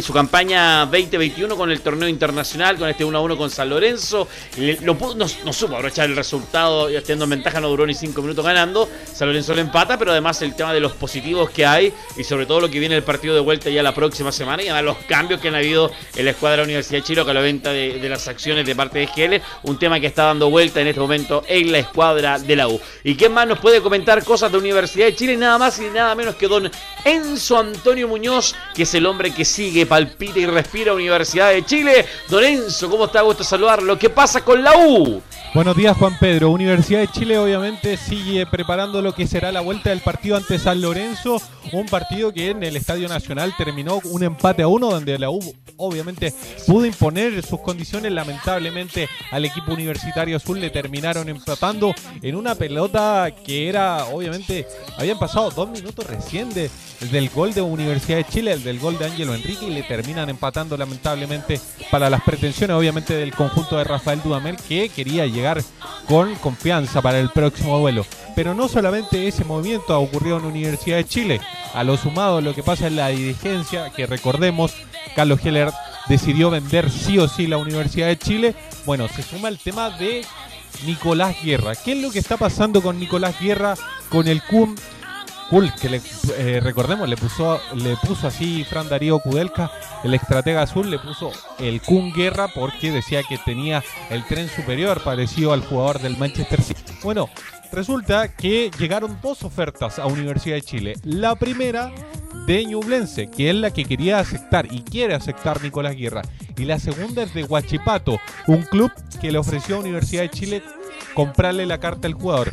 su 0.00 0.12
campaña 0.12 0.84
2021 0.86 1.56
con 1.56 1.70
el 1.72 1.80
torneo 1.80 2.08
internacional, 2.08 2.76
con 2.76 2.88
este 2.88 3.04
1 3.04 3.18
a 3.18 3.20
1 3.20 3.36
con 3.36 3.50
San 3.50 3.68
Lorenzo. 3.70 4.28
Le- 4.56 4.80
lo 4.82 4.94
no, 4.94 5.26
no 5.44 5.52
supo 5.52 5.74
aprovechar 5.74 6.08
el 6.10 6.14
resultado, 6.16 6.86
teniendo 6.86 7.24
en 7.24 7.30
ventaja, 7.30 7.60
no 7.60 7.68
duró 7.68 7.84
ni 7.86 7.94
5 7.94 8.20
minutos 8.22 8.44
ganando. 8.44 8.88
San 9.12 9.28
Lorenzo 9.28 9.54
lo 9.54 9.60
empata, 9.60 9.98
pero 9.98 10.12
además 10.12 10.42
el 10.42 10.54
tema 10.54 10.72
de 10.72 10.80
los 10.80 10.92
positivos 10.92 11.50
que 11.50 11.66
hay 11.66 11.92
y 12.16 12.22
sobre 12.22 12.46
todo 12.48 12.60
lo 12.60 12.70
que 12.70 12.80
viene 12.80 12.96
el 12.96 13.04
partido 13.04 13.34
de 13.34 13.40
vuelta 13.40 13.70
ya 13.70 13.82
la 13.82 13.94
próxima 13.94 14.32
semana 14.32 14.62
y 14.62 14.68
además 14.68 14.96
los 14.96 15.06
cambios 15.06 15.40
que 15.40 15.48
han 15.48 15.54
habido 15.54 15.92
en 16.16 16.24
la 16.24 16.32
escuadra 16.32 16.56
de 16.56 16.56
la 16.58 16.64
Universidad 16.64 16.98
de 16.98 17.04
Chile 17.04 17.24
con 17.24 17.34
la 17.34 17.40
venta 17.40 17.70
de, 17.70 18.00
de 18.00 18.08
las 18.08 18.26
acciones 18.26 18.66
de 18.66 18.74
parte 18.74 18.98
de 18.98 19.06
GL, 19.06 19.42
un 19.62 19.78
tema 19.78 20.00
que 20.00 20.08
está 20.08 20.24
dando 20.24 20.50
vuelta 20.50 20.80
en 20.80 20.88
este 20.88 21.00
momento 21.00 21.44
en 21.46 21.70
la 21.70 21.78
escuadra 21.78 22.38
de 22.38 22.56
la 22.56 22.66
U. 22.66 22.80
¿Y 23.04 23.14
quién 23.14 23.32
más 23.32 23.46
nos 23.46 23.58
puede 23.58 23.80
comentar 23.80 24.24
cosas 24.24 24.50
de 24.50 24.58
Universidad 24.58 25.06
de 25.06 25.14
Chile? 25.14 25.36
Nada 25.36 25.58
más 25.58 25.78
y 25.78 25.84
nada 25.90 26.14
menos 26.14 26.34
que 26.34 26.48
don 26.48 26.70
Enzo 27.04 27.58
Antonio 27.58 28.08
Muñoz, 28.08 28.54
que 28.74 28.82
es 28.82 28.94
el 28.94 29.06
hombre 29.06 29.32
que 29.32 29.44
sigue, 29.44 29.86
palpita 29.86 30.38
y 30.38 30.46
respira 30.46 30.94
Universidad 30.94 31.50
de 31.50 31.64
Chile. 31.64 32.06
Don 32.28 32.42
Enzo, 32.42 32.88
¿cómo 32.88 33.04
está? 33.04 33.20
Gusto 33.22 33.44
saludarlo. 33.44 33.98
¿Qué 33.98 34.10
pasa 34.10 34.44
con 34.44 34.62
la 34.62 34.76
U? 34.76 35.22
Buenos 35.58 35.76
días 35.76 35.96
Juan 35.96 36.16
Pedro. 36.20 36.52
Universidad 36.52 37.00
de 37.00 37.08
Chile 37.08 37.36
obviamente 37.36 37.96
sigue 37.96 38.46
preparando 38.46 39.02
lo 39.02 39.12
que 39.12 39.26
será 39.26 39.50
la 39.50 39.60
vuelta 39.60 39.90
del 39.90 39.98
partido 39.98 40.36
ante 40.36 40.56
San 40.56 40.80
Lorenzo. 40.80 41.42
Un 41.72 41.86
partido 41.86 42.32
que 42.32 42.50
en 42.50 42.62
el 42.62 42.76
Estadio 42.76 43.08
Nacional 43.08 43.52
terminó 43.58 44.00
un 44.04 44.22
empate 44.22 44.62
a 44.62 44.68
uno 44.68 44.88
donde 44.88 45.18
la 45.18 45.30
U 45.30 45.40
obviamente 45.76 46.32
pudo 46.64 46.86
imponer 46.86 47.42
sus 47.44 47.58
condiciones. 47.60 48.12
Lamentablemente 48.12 49.08
al 49.32 49.46
equipo 49.46 49.72
universitario 49.72 50.36
azul 50.36 50.60
le 50.60 50.70
terminaron 50.70 51.28
empatando 51.28 51.92
en 52.22 52.36
una 52.36 52.54
pelota 52.54 53.28
que 53.44 53.68
era 53.68 54.04
obviamente 54.12 54.64
habían 54.96 55.18
pasado 55.18 55.50
dos 55.50 55.68
minutos 55.70 56.06
recién 56.06 56.54
de- 56.54 56.70
del 57.10 57.30
gol 57.30 57.52
de 57.52 57.62
Universidad 57.62 58.18
de 58.18 58.24
Chile, 58.24 58.52
el 58.52 58.62
del 58.62 58.78
gol 58.78 58.96
de 58.96 59.06
Ángelo 59.06 59.34
Enrique 59.34 59.66
y 59.66 59.70
le 59.70 59.82
terminan 59.82 60.30
empatando 60.30 60.76
lamentablemente 60.76 61.60
para 61.90 62.08
las 62.08 62.22
pretensiones 62.22 62.76
obviamente 62.76 63.14
del 63.14 63.34
conjunto 63.34 63.76
de 63.76 63.84
Rafael 63.84 64.22
Dudamel 64.22 64.56
que 64.56 64.88
quería 64.88 65.26
llegar 65.26 65.47
con 66.06 66.34
confianza 66.36 67.02
para 67.02 67.18
el 67.18 67.30
próximo 67.30 67.78
vuelo. 67.78 68.04
Pero 68.34 68.54
no 68.54 68.68
solamente 68.68 69.26
ese 69.26 69.44
movimiento 69.44 69.92
ha 69.92 69.98
ocurrido 69.98 70.38
en 70.38 70.44
Universidad 70.44 70.96
de 70.96 71.06
Chile, 71.06 71.40
a 71.74 71.84
lo 71.84 71.96
sumado 71.96 72.40
lo 72.40 72.54
que 72.54 72.62
pasa 72.62 72.86
en 72.86 72.96
la 72.96 73.08
dirigencia, 73.08 73.90
que 73.90 74.06
recordemos, 74.06 74.74
Carlos 75.14 75.40
Heller 75.44 75.70
decidió 76.08 76.50
vender 76.50 76.90
sí 76.90 77.18
o 77.18 77.28
sí 77.28 77.46
la 77.46 77.58
Universidad 77.58 78.06
de 78.06 78.18
Chile, 78.18 78.54
bueno, 78.86 79.08
se 79.08 79.22
suma 79.22 79.48
el 79.48 79.58
tema 79.58 79.90
de 79.90 80.24
Nicolás 80.86 81.36
Guerra. 81.42 81.74
¿Qué 81.74 81.92
es 81.92 82.02
lo 82.02 82.10
que 82.10 82.18
está 82.18 82.36
pasando 82.36 82.82
con 82.82 82.98
Nicolás 82.98 83.38
Guerra, 83.40 83.74
con 84.08 84.28
el 84.28 84.42
CUM? 84.42 84.74
Que 85.80 85.88
le, 85.88 86.02
eh, 86.36 86.60
recordemos, 86.62 87.08
le 87.08 87.16
puso, 87.16 87.58
le 87.74 87.96
puso 87.96 88.26
así 88.26 88.64
Fran 88.64 88.86
Darío 88.86 89.18
Kudelka, 89.18 89.70
el 90.04 90.12
estratega 90.12 90.60
azul, 90.60 90.90
le 90.90 90.98
puso 90.98 91.32
el 91.58 91.80
Kun 91.80 92.12
Guerra 92.12 92.48
porque 92.54 92.92
decía 92.92 93.22
que 93.22 93.38
tenía 93.38 93.82
el 94.10 94.26
tren 94.26 94.50
superior 94.50 95.02
parecido 95.02 95.54
al 95.54 95.62
jugador 95.62 96.00
del 96.00 96.18
Manchester 96.18 96.60
City. 96.60 96.92
Bueno, 97.02 97.30
resulta 97.72 98.28
que 98.28 98.70
llegaron 98.78 99.18
dos 99.22 99.42
ofertas 99.42 99.98
a 99.98 100.06
Universidad 100.06 100.56
de 100.56 100.62
Chile. 100.62 100.94
La 101.02 101.34
primera 101.34 101.92
de 102.46 102.66
Ñublense, 102.66 103.30
que 103.30 103.48
es 103.48 103.56
la 103.56 103.70
que 103.70 103.86
quería 103.86 104.18
aceptar 104.18 104.70
y 104.70 104.82
quiere 104.82 105.14
aceptar 105.14 105.62
Nicolás 105.62 105.96
Guerra. 105.96 106.22
Y 106.58 106.66
la 106.66 106.78
segunda 106.78 107.22
es 107.22 107.32
de 107.32 107.44
Huachipato, 107.44 108.20
un 108.46 108.64
club 108.64 108.92
que 109.18 109.32
le 109.32 109.38
ofreció 109.38 109.76
a 109.76 109.80
Universidad 109.80 110.22
de 110.22 110.30
Chile 110.30 110.62
comprarle 111.14 111.64
la 111.64 111.78
carta 111.78 112.06
al 112.06 112.14
jugador 112.14 112.52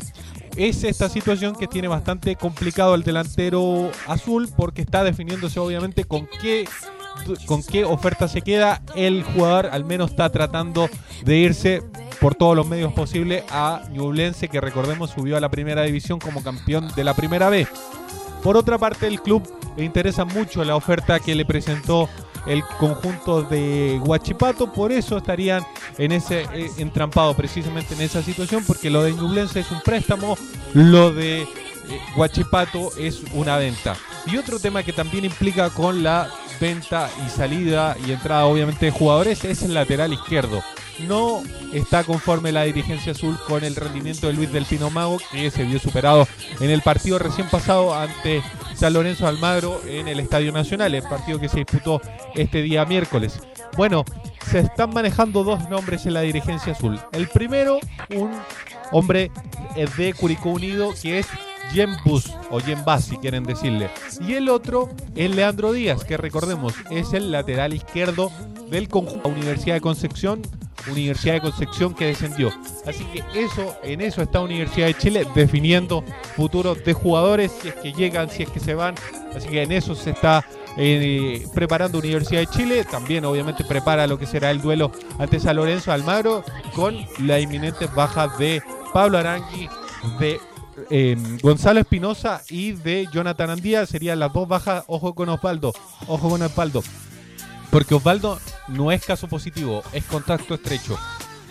es 0.57 0.83
esta 0.83 1.09
situación 1.09 1.55
que 1.55 1.67
tiene 1.67 1.87
bastante 1.87 2.35
complicado 2.35 2.93
al 2.93 3.03
delantero 3.03 3.91
azul 4.07 4.49
porque 4.55 4.81
está 4.81 5.03
definiéndose 5.03 5.59
obviamente 5.59 6.05
con 6.05 6.27
qué 6.41 6.65
con 7.45 7.63
qué 7.63 7.85
oferta 7.85 8.27
se 8.27 8.41
queda. 8.41 8.81
El 8.95 9.23
jugador 9.23 9.67
al 9.67 9.85
menos 9.85 10.11
está 10.11 10.29
tratando 10.29 10.89
de 11.23 11.37
irse 11.37 11.83
por 12.19 12.35
todos 12.35 12.55
los 12.55 12.67
medios 12.67 12.93
posibles 12.93 13.43
a 13.49 13.83
Ñublense, 13.91 14.47
que 14.47 14.61
recordemos 14.61 15.11
subió 15.11 15.37
a 15.37 15.39
la 15.39 15.49
primera 15.49 15.83
división 15.83 16.19
como 16.19 16.43
campeón 16.43 16.91
de 16.95 17.03
la 17.03 17.13
primera 17.13 17.49
vez. 17.49 17.69
Por 18.43 18.57
otra 18.57 18.77
parte, 18.77 19.07
el 19.07 19.21
club 19.21 19.41
le 19.75 19.83
interesa 19.85 20.25
mucho 20.25 20.63
la 20.63 20.75
oferta 20.75 21.19
que 21.19 21.35
le 21.35 21.45
presentó 21.45 22.09
el 22.45 22.63
conjunto 22.63 23.43
de 23.43 23.99
Huachipato, 24.03 24.71
por 24.71 24.91
eso 24.91 25.17
estarían 25.17 25.65
en 25.97 26.11
ese 26.11 26.41
eh, 26.53 26.71
entrampado 26.77 27.33
precisamente 27.33 27.93
en 27.93 28.01
esa 28.01 28.21
situación, 28.21 28.63
porque 28.65 28.89
lo 28.89 29.03
de 29.03 29.13
Ñublense 29.13 29.61
es 29.61 29.71
un 29.71 29.81
préstamo, 29.81 30.37
lo 30.73 31.11
de 31.11 31.41
eh, 31.41 31.47
Huachipato 32.15 32.91
es 32.97 33.21
una 33.33 33.57
venta. 33.57 33.95
Y 34.25 34.37
otro 34.37 34.59
tema 34.59 34.83
que 34.83 34.93
también 34.93 35.25
implica 35.25 35.69
con 35.69 36.03
la 36.03 36.29
venta 36.59 37.09
y 37.25 37.29
salida 37.29 37.95
y 38.05 38.11
entrada 38.11 38.45
obviamente 38.45 38.85
de 38.85 38.91
jugadores 38.91 39.43
es 39.43 39.61
el 39.63 39.73
lateral 39.73 40.13
izquierdo. 40.13 40.63
No 41.07 41.43
está 41.73 42.03
conforme 42.03 42.51
la 42.51 42.63
dirigencia 42.63 43.11
azul 43.11 43.37
con 43.47 43.63
el 43.63 43.75
rendimiento 43.75 44.27
de 44.27 44.33
Luis 44.33 44.51
Delfino 44.51 44.89
Mago, 44.89 45.17
que 45.31 45.51
se 45.51 45.63
vio 45.63 45.77
superado 45.77 46.27
en 46.59 46.69
el 46.69 46.81
partido 46.81 47.19
recién 47.19 47.49
pasado 47.49 47.93
ante 47.93 48.41
San 48.75 48.93
Lorenzo 48.93 49.27
Almagro 49.27 49.81
en 49.87 50.07
el 50.07 50.19
Estadio 50.19 50.51
Nacional, 50.51 50.93
el 50.93 51.03
partido 51.03 51.39
que 51.39 51.49
se 51.49 51.57
disputó 51.57 52.01
este 52.35 52.61
día 52.61 52.85
miércoles. 52.85 53.39
Bueno, 53.77 54.03
se 54.49 54.59
están 54.59 54.93
manejando 54.93 55.43
dos 55.43 55.69
nombres 55.69 56.05
en 56.05 56.13
la 56.13 56.21
dirigencia 56.21 56.73
azul. 56.73 56.99
El 57.13 57.27
primero, 57.27 57.79
un 58.13 58.31
hombre 58.91 59.31
eh, 59.75 59.87
de 59.97 60.13
Curicó 60.13 60.49
Unido 60.49 60.93
que 61.01 61.19
es 61.19 61.27
Jem 61.73 61.95
Bus 62.05 62.31
o 62.49 62.59
Jem 62.59 62.83
Bus 62.83 63.05
si 63.05 63.17
quieren 63.17 63.43
decirle. 63.43 63.89
Y 64.21 64.33
el 64.33 64.49
otro 64.49 64.89
es 65.15 65.33
Leandro 65.33 65.71
Díaz, 65.71 66.03
que 66.03 66.17
recordemos 66.17 66.73
es 66.91 67.13
el 67.13 67.31
lateral 67.31 67.73
izquierdo 67.73 68.31
del 68.69 68.87
conjunto 68.87 69.29
Universidad 69.29 69.75
de 69.75 69.81
Concepción, 69.81 70.41
Universidad 70.89 71.35
de 71.35 71.41
Concepción 71.41 71.93
que 71.93 72.05
descendió. 72.05 72.51
Así 72.85 73.03
que 73.05 73.23
eso, 73.33 73.75
en 73.83 74.01
eso 74.01 74.21
está 74.21 74.41
Universidad 74.41 74.87
de 74.87 74.93
Chile 74.95 75.27
definiendo 75.33 76.03
futuros 76.35 76.83
de 76.83 76.93
jugadores, 76.93 77.51
si 77.61 77.69
es 77.69 77.75
que 77.75 77.93
llegan, 77.93 78.29
si 78.29 78.43
es 78.43 78.49
que 78.49 78.59
se 78.59 78.75
van. 78.75 78.95
Así 79.35 79.49
que 79.49 79.63
en 79.63 79.71
eso 79.71 79.95
se 79.95 80.11
está 80.11 80.45
eh, 80.77 81.47
preparando 81.53 81.99
Universidad 81.99 82.41
de 82.41 82.47
Chile. 82.47 82.83
También 82.83 83.25
obviamente 83.25 83.63
prepara 83.63 84.07
lo 84.07 84.19
que 84.19 84.25
será 84.25 84.51
el 84.51 84.61
duelo 84.61 84.91
ante 85.17 85.39
San 85.39 85.55
Lorenzo 85.55 85.91
Almagro 85.91 86.43
con 86.73 86.97
la 87.19 87.39
inminente 87.39 87.87
baja 87.87 88.27
de 88.37 88.61
Pablo 88.93 89.17
Arangui, 89.17 89.69
de 90.19 90.39
eh, 90.89 91.17
Gonzalo 91.41 91.79
Espinosa 91.79 92.41
y 92.49 92.73
de 92.73 93.07
Jonathan 93.11 93.49
Andía. 93.49 93.85
Serían 93.85 94.19
las 94.19 94.33
dos 94.33 94.47
bajas. 94.47 94.83
Ojo 94.87 95.15
con 95.15 95.29
Osvaldo. 95.29 95.73
Ojo 96.07 96.29
con 96.29 96.41
Osvaldo. 96.41 96.83
Porque 97.75 97.93
Osvaldo 97.93 98.39
no 98.69 98.89
es 98.93 99.03
caso 99.03 99.27
positivo, 99.27 99.83
es 99.91 100.05
contacto 100.05 100.53
estrecho. 100.53 100.97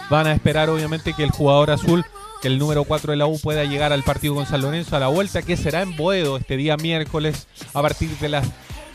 Van 0.09 0.27
a 0.27 0.33
esperar 0.33 0.71
obviamente 0.71 1.13
que 1.13 1.23
el 1.23 1.31
jugador 1.31 1.71
azul, 1.71 2.03
que 2.41 2.49
el 2.49 2.59
número 2.59 2.85
4 2.85 3.11
de 3.11 3.19
la 3.19 3.27
U 3.27 3.39
pueda 3.39 3.65
llegar 3.65 3.93
al 3.93 4.05
partido 4.05 4.35
con 4.35 4.47
San 4.47 4.63
Lorenzo 4.63 4.97
a 4.97 5.01
la 5.01 5.09
vuelta, 5.09 5.43
que 5.43 5.59
será 5.59 5.83
en 5.83 5.95
Boedo 5.99 6.39
este 6.39 6.57
día 6.57 6.79
miércoles 6.79 7.47
a 7.75 7.83
partir 7.83 8.09
de 8.21 8.31
las 8.31 8.47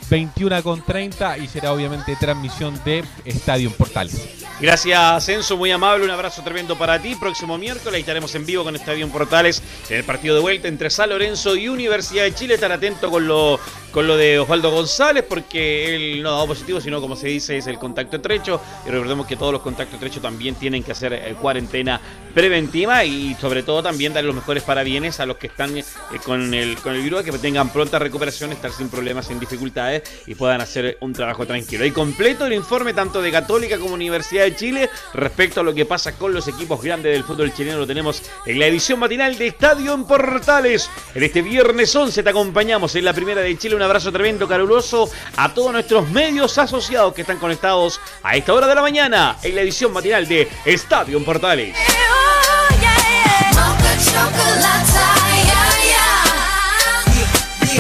21 0.10 0.64
con 0.64 0.84
30 0.84 1.38
y 1.38 1.48
será 1.48 1.72
obviamente 1.72 2.16
transmisión 2.20 2.82
de 2.84 3.04
Estadio 3.26 3.70
Portales. 3.70 4.48
Gracias, 4.60 5.26
Censo, 5.26 5.56
muy 5.56 5.72
amable, 5.72 6.04
un 6.04 6.12
abrazo 6.12 6.42
tremendo 6.44 6.78
para 6.78 7.00
ti. 7.00 7.16
Próximo 7.16 7.58
miércoles 7.58 8.00
estaremos 8.00 8.34
en 8.36 8.46
vivo 8.46 8.66
con 8.66 8.76
Estadio 8.76 9.08
Portales 9.08 9.64
en 9.88 9.98
el 9.98 10.04
partido 10.04 10.36
de 10.36 10.42
vuelta 10.42 10.68
entre 10.68 10.90
San 10.90 11.10
Lorenzo 11.10 11.56
y 11.56 11.70
Universidad 11.70 12.24
de 12.24 12.34
Chile. 12.34 12.56
Estar 12.56 12.72
atento 12.72 13.10
con 13.10 13.26
lo, 13.26 13.58
con 13.92 14.08
lo 14.08 14.18
de 14.18 14.40
Osvaldo 14.40 14.72
González, 14.72 15.26
porque 15.28 15.96
él 15.96 16.24
no 16.24 16.30
ha 16.30 16.34
dado 16.34 16.48
positivo, 16.48 16.80
sino 16.80 17.02
como 17.02 17.16
se 17.16 17.28
dice, 17.28 17.58
es 17.58 17.68
el 17.68 17.78
contacto 17.80 18.18
estrecho. 18.18 18.62
Y 18.86 18.90
recordemos 18.90 19.26
que 19.26 19.36
todos 19.36 19.52
los 19.52 19.62
contactos 19.62 19.96
estrechos 19.96 20.22
también 20.22 20.56
tienen 20.56 20.84
que 20.84 20.92
hacer 20.92 21.14
eh, 21.14 21.36
cuarentena 21.40 22.00
preventiva 22.34 23.04
y 23.04 23.36
sobre 23.36 23.64
todo 23.64 23.82
también 23.82 24.14
dar 24.14 24.24
los 24.24 24.36
mejores 24.36 24.64
parabienes 24.64 25.20
a 25.20 25.26
los 25.26 25.38
que 25.38 25.48
están 25.48 25.78
eh, 25.78 25.84
con, 26.24 26.54
el, 26.54 26.78
con 26.78 26.96
el 26.96 27.02
virus, 27.02 27.24
que 27.24 27.32
tengan 27.34 27.70
pronta 27.70 27.98
recuperación, 28.00 28.52
estar 28.52 28.72
sin 28.72 28.90
problemas, 28.90 29.28
sin 29.28 29.40
dificultades 29.40 30.04
y 30.28 30.36
puedan 30.36 30.62
hacer 30.62 30.98
un 31.02 31.14
trabajo 31.14 31.46
tranquilo. 31.46 31.86
Y 31.86 31.92
completo 31.92 32.46
el 32.46 32.54
informe 32.54 32.94
tanto 32.94 33.22
de 33.22 33.32
Católica 33.32 33.78
como 33.80 33.94
Universidad 33.94 34.44
de 34.44 34.56
Chile 34.56 34.90
respecto 35.14 35.62
a 35.62 35.64
lo 35.64 35.74
que 35.74 35.86
pasa 35.86 36.14
con 36.14 36.34
los 36.34 36.48
equipos 36.48 36.82
grandes 36.82 37.14
del 37.14 37.24
fútbol 37.24 37.54
chileno. 37.54 37.80
Lo 37.80 37.88
tenemos 37.88 38.22
en 38.46 38.60
la 38.60 38.68
edición 38.68 39.00
matinal 39.00 39.38
de 39.38 39.48
Estadio 39.48 39.94
en 39.94 40.06
Portales. 40.06 40.90
En 41.16 41.24
este 41.24 41.42
viernes 41.42 41.96
11 41.96 42.22
te 42.22 42.30
acompañamos 42.30 42.96
en 42.96 43.06
la 43.06 43.14
primera 43.14 43.42
de 43.42 43.58
Chile. 43.58 43.79
Un 43.80 43.84
abrazo 43.84 44.12
tremendo, 44.12 44.46
caluroso 44.46 45.10
a 45.38 45.54
todos 45.54 45.72
nuestros 45.72 46.10
medios 46.10 46.58
asociados 46.58 47.14
que 47.14 47.22
están 47.22 47.38
conectados 47.38 48.02
a 48.22 48.36
esta 48.36 48.54
hora 48.54 48.68
de 48.68 48.76
la 48.76 48.82
mañana 48.82 49.38
en 49.42 49.56
la 49.56 49.62
edición 49.62 49.94
matinal 49.94 50.28
de 50.28 50.50
Estadio 50.66 51.24
Portales. 51.24 51.78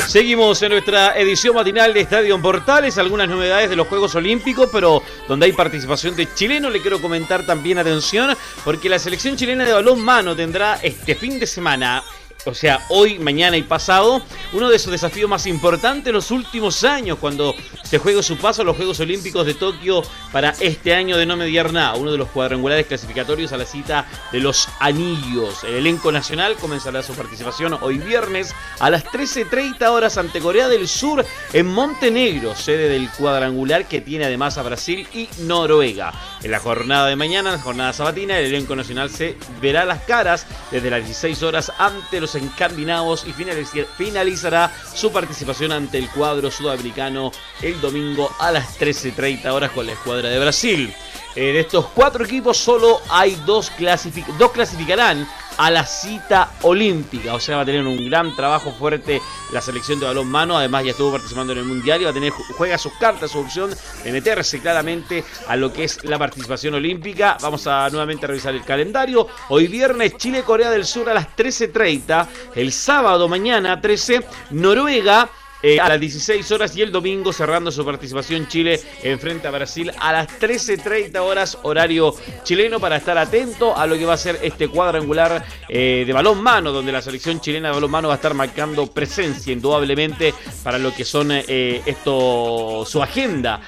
Seguimos 0.07 0.61
en 0.61 0.71
nuestra 0.71 1.19
edición 1.19 1.55
matinal 1.55 1.93
de 1.93 1.99
Estadio 1.99 2.41
Portales, 2.41 2.97
algunas 2.97 3.27
novedades 3.27 3.69
de 3.69 3.75
los 3.75 3.89
Juegos 3.89 4.15
Olímpicos, 4.15 4.69
pero 4.71 5.03
donde 5.27 5.47
hay 5.47 5.51
participación 5.51 6.15
de 6.15 6.33
chilenos, 6.33 6.71
le 6.71 6.81
quiero 6.81 7.01
comentar 7.01 7.45
también 7.45 7.77
atención, 7.77 8.37
porque 8.63 8.87
la 8.87 8.99
selección 8.99 9.35
chilena 9.35 9.65
de 9.65 9.73
balón 9.73 9.99
mano 9.99 10.33
tendrá 10.33 10.79
este 10.81 11.13
fin 11.13 11.37
de 11.41 11.45
semana 11.45 12.01
o 12.45 12.53
sea, 12.53 12.85
hoy, 12.89 13.19
mañana 13.19 13.57
y 13.57 13.63
pasado, 13.63 14.21
uno 14.53 14.69
de 14.69 14.79
sus 14.79 14.91
desafíos 14.91 15.29
más 15.29 15.45
importantes 15.45 16.07
en 16.07 16.13
los 16.13 16.31
últimos 16.31 16.83
años, 16.83 17.17
cuando 17.19 17.53
se 17.83 17.97
juega 17.97 18.23
su 18.23 18.37
paso 18.37 18.61
a 18.61 18.65
los 18.65 18.77
Juegos 18.77 18.99
Olímpicos 19.01 19.45
de 19.45 19.53
Tokio 19.53 20.03
para 20.31 20.51
este 20.59 20.93
año 20.93 21.17
de 21.17 21.25
no 21.25 21.35
mediar 21.35 21.73
nada, 21.73 21.95
uno 21.95 22.11
de 22.11 22.17
los 22.17 22.29
cuadrangulares 22.29 22.85
clasificatorios 22.85 23.51
a 23.51 23.57
la 23.57 23.65
cita 23.65 24.07
de 24.31 24.39
los 24.39 24.69
anillos. 24.79 25.63
El 25.63 25.75
elenco 25.75 26.11
nacional 26.11 26.55
comenzará 26.55 27.03
su 27.03 27.13
participación 27.13 27.77
hoy 27.81 27.97
viernes 27.97 28.55
a 28.79 28.89
las 28.89 29.05
13.30 29.05 29.87
horas 29.87 30.17
ante 30.17 30.39
Corea 30.39 30.69
del 30.69 30.87
Sur 30.87 31.25
en 31.51 31.65
Montenegro, 31.67 32.55
sede 32.55 32.89
del 32.89 33.09
cuadrangular 33.11 33.87
que 33.87 34.01
tiene 34.01 34.25
además 34.25 34.57
a 34.57 34.63
Brasil 34.63 35.07
y 35.13 35.27
Noruega. 35.39 36.13
En 36.41 36.51
la 36.51 36.59
jornada 36.59 37.07
de 37.07 37.15
mañana, 37.15 37.51
la 37.51 37.59
jornada 37.59 37.91
sabatina, 37.91 38.39
el 38.39 38.45
elenco 38.45 38.75
nacional 38.75 39.09
se 39.09 39.35
verá 39.61 39.83
las 39.83 40.03
caras 40.03 40.45
desde 40.71 40.89
las 40.89 41.03
16 41.03 41.43
horas 41.43 41.71
ante 41.77 42.21
los 42.21 42.35
encandinados 42.39 43.25
y 43.27 43.33
finalizará 43.33 44.73
su 44.93 45.11
participación 45.11 45.71
ante 45.71 45.97
el 45.97 46.09
cuadro 46.09 46.49
sudamericano 46.49 47.31
el 47.61 47.79
domingo 47.81 48.31
a 48.39 48.51
las 48.51 48.79
13.30 48.79 49.45
horas 49.51 49.71
con 49.71 49.85
la 49.85 49.93
escuadra 49.93 50.29
de 50.29 50.39
Brasil. 50.39 50.93
De 51.35 51.59
estos 51.59 51.85
cuatro 51.93 52.25
equipos 52.25 52.57
solo 52.57 52.99
hay 53.09 53.35
dos, 53.45 53.69
clasific 53.69 54.25
dos 54.37 54.51
clasificarán 54.51 55.27
a 55.59 55.69
la 55.69 55.85
cita 55.85 56.51
olímpica. 56.61 57.33
O 57.33 57.39
sea, 57.39 57.57
va 57.57 57.63
a 57.63 57.65
tener 57.65 57.85
un 57.85 58.09
gran 58.09 58.33
trabajo 58.35 58.71
fuerte 58.71 59.21
la 59.51 59.61
selección 59.61 59.99
de 59.99 60.05
balón 60.05 60.27
mano. 60.27 60.57
Además, 60.57 60.85
ya 60.85 60.91
estuvo 60.91 61.11
participando 61.11 61.51
en 61.51 61.59
el 61.59 61.65
mundial 61.65 62.01
y 62.01 62.05
va 62.05 62.11
a 62.11 62.13
tener, 62.13 62.31
juega 62.31 62.77
sus 62.77 62.93
cartas, 62.93 63.31
su 63.31 63.39
opción 63.39 63.75
de 64.03 64.11
meterse 64.11 64.61
claramente 64.61 65.23
a 65.47 65.57
lo 65.57 65.73
que 65.73 65.83
es 65.83 66.03
la 66.05 66.17
participación 66.17 66.75
olímpica. 66.75 67.37
Vamos 67.41 67.67
a 67.67 67.89
nuevamente 67.89 68.25
revisar 68.25 68.55
el 68.55 68.63
calendario. 68.63 69.27
Hoy 69.49 69.67
viernes, 69.67 70.15
Chile-Corea 70.15 70.71
del 70.71 70.85
Sur 70.85 71.09
a 71.09 71.13
las 71.13 71.35
13.30. 71.35 72.27
El 72.55 72.71
sábado, 72.71 73.27
mañana 73.27 73.81
13, 73.81 74.25
Noruega. 74.51 75.29
Eh, 75.61 75.77
a 75.77 75.89
las 75.89 75.99
16 75.99 76.49
horas 76.53 76.75
y 76.77 76.81
el 76.81 76.89
domingo 76.89 77.33
cerrando 77.33 77.69
su 77.69 77.83
participación 77.83 78.47
Chile 78.47 78.79
enfrente 79.03 79.45
a 79.45 79.51
Brasil 79.51 79.91
a 79.99 80.13
las 80.13 80.39
13.30 80.39 81.17
horas 81.17 81.57
horario 81.63 82.15
chileno 82.43 82.79
para 82.79 82.95
estar 82.95 83.17
atento 83.17 83.75
a 83.75 83.85
lo 83.85 83.97
que 83.97 84.05
va 84.05 84.13
a 84.13 84.17
ser 84.17 84.39
este 84.41 84.69
cuadrangular 84.69 85.45
eh, 85.67 86.05
de 86.07 86.13
balón 86.13 86.41
mano 86.41 86.71
donde 86.71 86.93
la 86.93 87.01
selección 87.01 87.41
chilena 87.41 87.67
de 87.67 87.73
balón 87.73 87.91
mano 87.91 88.07
va 88.07 88.13
a 88.13 88.17
estar 88.17 88.33
marcando 88.33 88.87
presencia 88.87 89.51
indudablemente 89.51 90.33
para 90.63 90.77
lo 90.77 90.95
que 90.95 91.03
son 91.03 91.29
eh, 91.31 91.81
esto 91.85 92.85
su 92.85 93.03
agenda 93.03 93.59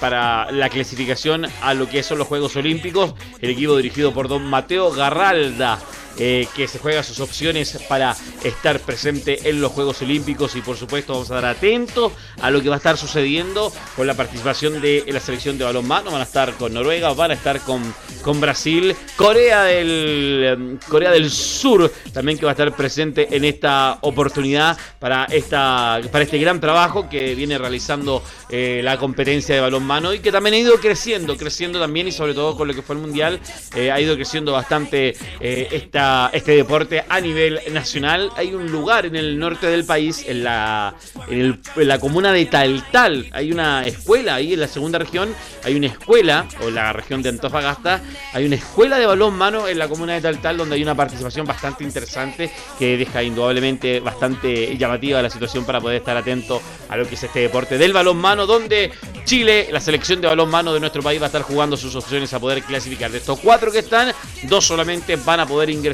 para 0.00 0.50
la 0.50 0.68
clasificación 0.68 1.46
a 1.62 1.74
lo 1.74 1.88
que 1.88 2.02
son 2.02 2.18
los 2.18 2.26
Juegos 2.26 2.56
Olímpicos. 2.56 3.14
El 3.40 3.50
equipo 3.50 3.76
dirigido 3.76 4.12
por 4.12 4.26
don 4.26 4.44
Mateo 4.44 4.90
Garralda 4.90 5.78
eh, 6.20 6.48
que 6.54 6.66
se 6.66 6.80
juega 6.80 7.04
sus 7.04 7.20
opciones 7.20 7.78
para 7.88 8.16
estar 8.42 8.80
presente 8.80 9.48
en 9.48 9.60
los 9.60 9.70
Juegos 9.70 10.02
Olímpicos 10.02 10.56
y 10.56 10.62
por 10.62 10.76
supuesto 10.76 11.12
vamos 11.12 11.30
a 11.30 11.36
estar 11.36 11.50
atentos 11.50 12.12
a 12.40 12.50
lo 12.50 12.60
que 12.60 12.68
va 12.68 12.74
a 12.74 12.78
estar 12.78 12.96
sucediendo 12.96 13.72
con 13.94 14.06
la 14.06 14.14
participación 14.14 14.80
de 14.80 15.04
la 15.06 15.20
selección 15.20 15.58
de 15.58 15.64
balonmano. 15.64 16.10
Van 16.10 16.20
a 16.20 16.24
estar 16.24 16.54
con 16.54 16.74
Noruega, 16.74 17.12
van 17.12 17.30
a 17.30 17.34
estar 17.34 17.60
con, 17.60 17.94
con 18.22 18.40
Brasil, 18.40 18.96
Corea 19.14 19.62
del, 19.62 20.44
em, 20.44 20.78
Corea 20.88 21.12
del 21.12 21.30
Sur 21.30 21.92
también 22.12 22.36
que 22.36 22.46
va 22.46 22.50
a 22.50 22.54
estar 22.54 22.74
presente 22.74 23.28
en 23.36 23.44
esta 23.44 23.98
oportunidad 24.00 24.76
para, 24.98 25.24
esta, 25.26 26.00
para 26.10 26.24
este 26.24 26.38
gran 26.38 26.60
trabajo 26.60 27.08
que 27.08 27.36
viene 27.36 27.58
realizando 27.58 28.24
eh, 28.50 28.80
la 28.82 28.96
competencia 28.96 29.54
de 29.54 29.60
balonmano 29.60 30.12
y 30.12 30.18
que 30.18 30.32
también 30.32 30.54
ha 30.54 30.58
ido 30.58 30.80
creciendo, 30.80 31.36
creciendo 31.36 31.78
también 31.78 32.08
y 32.08 32.12
sobre 32.12 32.34
todo 32.34 32.56
con 32.56 32.66
lo 32.66 32.74
que 32.74 32.82
fue 32.82 32.96
el 32.96 33.02
Mundial, 33.02 33.38
eh, 33.76 33.92
ha 33.92 34.00
ido 34.00 34.16
creciendo 34.16 34.50
bastante 34.52 35.16
esta 35.40 36.07
este 36.32 36.52
deporte 36.52 37.04
a 37.08 37.20
nivel 37.20 37.60
nacional. 37.72 38.30
Hay 38.36 38.54
un 38.54 38.70
lugar 38.70 39.06
en 39.06 39.16
el 39.16 39.38
norte 39.38 39.66
del 39.66 39.84
país, 39.84 40.24
en 40.26 40.44
la, 40.44 40.94
en, 41.28 41.60
la 41.76 41.98
comuna 41.98 42.32
de 42.32 42.46
Taltal. 42.46 43.26
Hay 43.32 43.52
una 43.52 43.84
escuela 43.84 44.36
ahí 44.36 44.54
en 44.54 44.60
la 44.60 44.68
segunda 44.68 44.98
región. 44.98 45.34
Hay 45.64 45.74
una 45.74 45.86
escuela, 45.86 46.46
o 46.62 46.70
la 46.70 46.92
región 46.92 47.22
de 47.22 47.30
Antofagasta. 47.30 48.00
Hay 48.32 48.46
una 48.46 48.56
escuela 48.56 48.98
de 48.98 49.06
balón 49.06 49.34
mano 49.34 49.68
en 49.68 49.78
la 49.78 49.88
comuna 49.88 50.14
de 50.14 50.20
Taltal 50.20 50.56
donde 50.56 50.76
hay 50.76 50.82
una 50.82 50.94
participación 50.94 51.46
bastante 51.46 51.84
interesante 51.84 52.50
que 52.78 52.96
deja 52.96 53.22
indudablemente 53.22 54.00
bastante 54.00 54.76
llamativa 54.76 55.20
la 55.20 55.30
situación 55.30 55.64
para 55.64 55.80
poder 55.80 55.98
estar 55.98 56.16
atento 56.16 56.62
a 56.88 56.96
lo 56.96 57.06
que 57.06 57.16
es 57.16 57.22
este 57.22 57.40
deporte 57.40 57.76
del 57.76 57.92
balón 57.92 58.16
mano, 58.16 58.46
donde 58.46 58.92
Chile, 59.24 59.68
la 59.70 59.80
selección 59.80 60.20
de 60.20 60.28
balón 60.28 60.50
mano 60.50 60.72
de 60.72 60.80
nuestro 60.80 61.02
país, 61.02 61.20
va 61.20 61.26
a 61.26 61.28
estar 61.28 61.42
jugando 61.42 61.76
sus 61.76 61.94
opciones 61.94 62.32
a 62.32 62.40
poder 62.40 62.62
clasificar. 62.62 63.10
De 63.10 63.18
estos 63.18 63.38
cuatro 63.40 63.70
que 63.70 63.80
están, 63.80 64.12
dos 64.44 64.64
solamente 64.64 65.16
van 65.16 65.40
a 65.40 65.46
poder 65.46 65.70
ingresar 65.70 65.87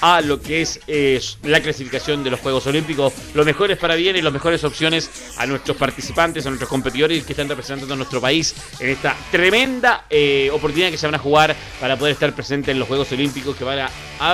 a 0.00 0.20
lo 0.20 0.40
que 0.40 0.62
es 0.62 0.80
eh, 0.86 1.20
la 1.42 1.60
clasificación 1.60 2.22
de 2.24 2.30
los 2.30 2.40
Juegos 2.40 2.66
Olímpicos. 2.66 3.12
Los 3.34 3.46
mejores 3.46 3.78
para 3.78 3.94
bien 3.94 4.16
y 4.16 4.22
las 4.22 4.32
mejores 4.32 4.62
opciones 4.64 5.10
a 5.38 5.46
nuestros 5.46 5.76
participantes, 5.76 6.44
a 6.46 6.48
nuestros 6.50 6.68
competidores 6.68 7.24
que 7.24 7.32
están 7.32 7.48
representando 7.48 7.94
a 7.94 7.96
nuestro 7.96 8.20
país 8.20 8.54
en 8.80 8.90
esta 8.90 9.16
tremenda 9.30 10.04
eh, 10.10 10.50
oportunidad 10.52 10.90
que 10.90 10.98
se 10.98 11.06
van 11.06 11.14
a 11.14 11.18
jugar 11.18 11.54
para 11.80 11.96
poder 11.96 12.12
estar 12.14 12.32
presentes 12.34 12.72
en 12.72 12.78
los 12.78 12.88
Juegos 12.88 13.10
Olímpicos 13.12 13.56
que 13.56 13.64
van 13.64 13.78
a, 13.80 13.90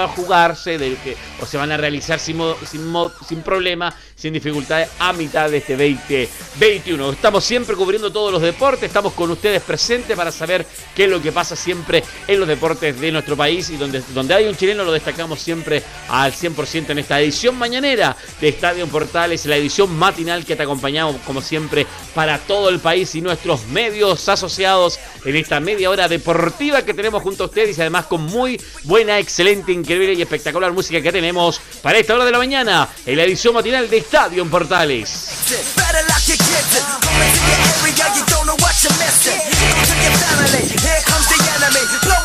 jugarse 0.08 0.78
de, 0.78 0.94
que, 0.96 1.16
o 1.40 1.46
se 1.46 1.56
van 1.56 1.72
a 1.72 1.76
realizar 1.76 2.18
sin, 2.18 2.36
mo- 2.36 2.56
sin, 2.68 2.86
mo- 2.86 3.12
sin 3.28 3.42
problema, 3.42 3.94
sin 4.22 4.32
dificultades 4.32 4.88
a 5.00 5.12
mitad 5.12 5.50
de 5.50 5.56
este 5.56 5.72
2021. 5.72 7.10
Estamos 7.10 7.42
siempre 7.42 7.74
cubriendo 7.74 8.12
todos 8.12 8.30
los 8.30 8.40
deportes, 8.40 8.84
estamos 8.84 9.14
con 9.14 9.28
ustedes 9.32 9.60
presentes 9.62 10.16
para 10.16 10.30
saber 10.30 10.64
qué 10.94 11.06
es 11.06 11.10
lo 11.10 11.20
que 11.20 11.32
pasa 11.32 11.56
siempre 11.56 12.04
en 12.28 12.38
los 12.38 12.46
deportes 12.46 13.00
de 13.00 13.10
nuestro 13.10 13.36
país 13.36 13.68
y 13.70 13.76
donde, 13.76 14.00
donde 14.14 14.34
hay 14.34 14.46
un 14.46 14.56
chileno 14.56 14.84
lo 14.84 14.92
destacamos 14.92 15.40
siempre 15.40 15.82
al 16.08 16.32
100% 16.32 16.90
en 16.90 17.00
esta 17.00 17.20
edición 17.20 17.56
mañanera 17.56 18.16
de 18.40 18.48
Estadio 18.48 18.86
Portales, 18.86 19.44
la 19.46 19.56
edición 19.56 19.92
matinal 19.98 20.44
que 20.44 20.54
te 20.54 20.62
acompañamos 20.62 21.16
como 21.26 21.42
siempre 21.42 21.84
para 22.14 22.38
todo 22.38 22.68
el 22.68 22.78
país 22.78 23.12
y 23.16 23.22
nuestros 23.22 23.66
medios 23.66 24.28
asociados 24.28 25.00
en 25.24 25.34
esta 25.34 25.58
media 25.58 25.90
hora 25.90 26.06
deportiva 26.06 26.84
que 26.84 26.94
tenemos 26.94 27.24
junto 27.24 27.42
a 27.42 27.46
ustedes 27.46 27.76
y 27.76 27.80
además 27.80 28.06
con 28.06 28.22
muy 28.22 28.60
buena, 28.84 29.18
excelente, 29.18 29.72
increíble 29.72 30.12
y 30.14 30.22
espectacular 30.22 30.70
música 30.70 31.02
que 31.02 31.10
tenemos 31.10 31.60
para 31.82 31.98
esta 31.98 32.14
hora 32.14 32.24
de 32.24 32.30
la 32.30 32.38
mañana 32.38 32.88
en 33.04 33.16
la 33.16 33.24
edición 33.24 33.54
matinal 33.54 33.90
de 33.90 34.11
Estadio 34.12 34.44
Portales. 34.44 35.08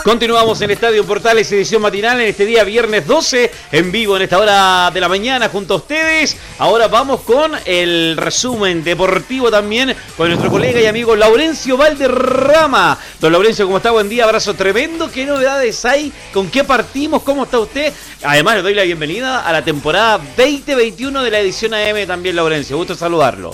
Continuamos 0.08 0.62
en 0.62 0.72
Estadio 0.72 1.06
Portales, 1.06 1.52
edición 1.52 1.82
matinal, 1.82 2.22
en 2.22 2.28
este 2.28 2.46
día 2.46 2.63
viernes 2.63 3.06
12, 3.06 3.52
en 3.74 3.91
vivo 3.91 4.15
en 4.15 4.22
esta 4.22 4.39
hora 4.39 4.89
de 4.89 5.02
la 5.02 5.10
mañana 5.10 5.50
junto 5.50 5.74
a 5.74 5.78
ustedes. 5.78 6.38
Ahora 6.60 6.88
vamos 6.88 7.24
con 7.24 7.52
el 7.65 8.15
resumen 8.15 8.86
deportivo 8.86 9.52
también 9.52 9.93
con 10.15 10.30
nuestro 10.30 10.50
colega 10.50 10.80
y 10.80 10.86
amigo 10.86 11.13
Laurencio 11.13 11.76
Valderrama. 11.76 12.98
Don 13.20 13.34
Laurencio, 13.34 13.65
¿cómo 13.65 13.80
está? 13.80 13.91
Buen 13.91 14.08
día, 14.08 14.24
abrazo 14.24 14.54
tremendo. 14.54 15.12
¿Qué 15.12 15.26
novedades 15.26 15.84
hay? 15.84 16.13
¿Con 16.34 16.50
qué 16.50 16.63
partimos? 16.63 17.22
¿Cómo 17.24 17.43
está 17.43 17.60
usted? 17.60 17.91
Además, 18.24 18.56
le 18.56 18.62
doy 18.62 18.76
la 18.76 18.84
bienvenida 18.84 19.46
a 19.46 19.52
la 19.52 19.62
temporada 19.62 20.20
2021 20.38 21.22
de 21.22 21.32
la 21.32 21.39
edición 21.41 21.74
AM 21.74 22.08
también, 22.08 22.38
Laurencio. 22.38 22.78
Gusto 22.78 22.96
saludarlo. 22.96 23.54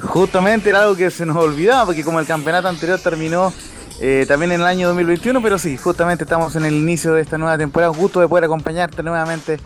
Justamente 0.00 0.70
era 0.70 0.82
algo 0.82 0.96
que 0.96 1.08
se 1.08 1.24
nos 1.24 1.36
olvidaba, 1.36 1.86
porque 1.86 2.02
como 2.02 2.18
el 2.18 2.26
campeonato 2.26 2.66
anterior 2.66 2.98
terminó 2.98 3.52
eh, 4.00 4.26
también 4.28 4.52
en 4.52 4.60
el 4.60 4.66
año 4.66 4.88
2021, 4.88 5.40
pero 5.40 5.58
sí, 5.58 5.76
justamente 5.76 6.24
estamos 6.24 6.54
en 6.56 6.64
el 6.66 6.74
inicio 6.74 7.14
de 7.14 7.22
esta 7.22 7.38
nueva 7.38 7.56
temporada. 7.56 7.90
Un 7.90 7.98
gusto 7.98 8.20
de 8.20 8.28
poder 8.28 8.44
acompañarte 8.44 9.02
nuevamente, 9.02 9.58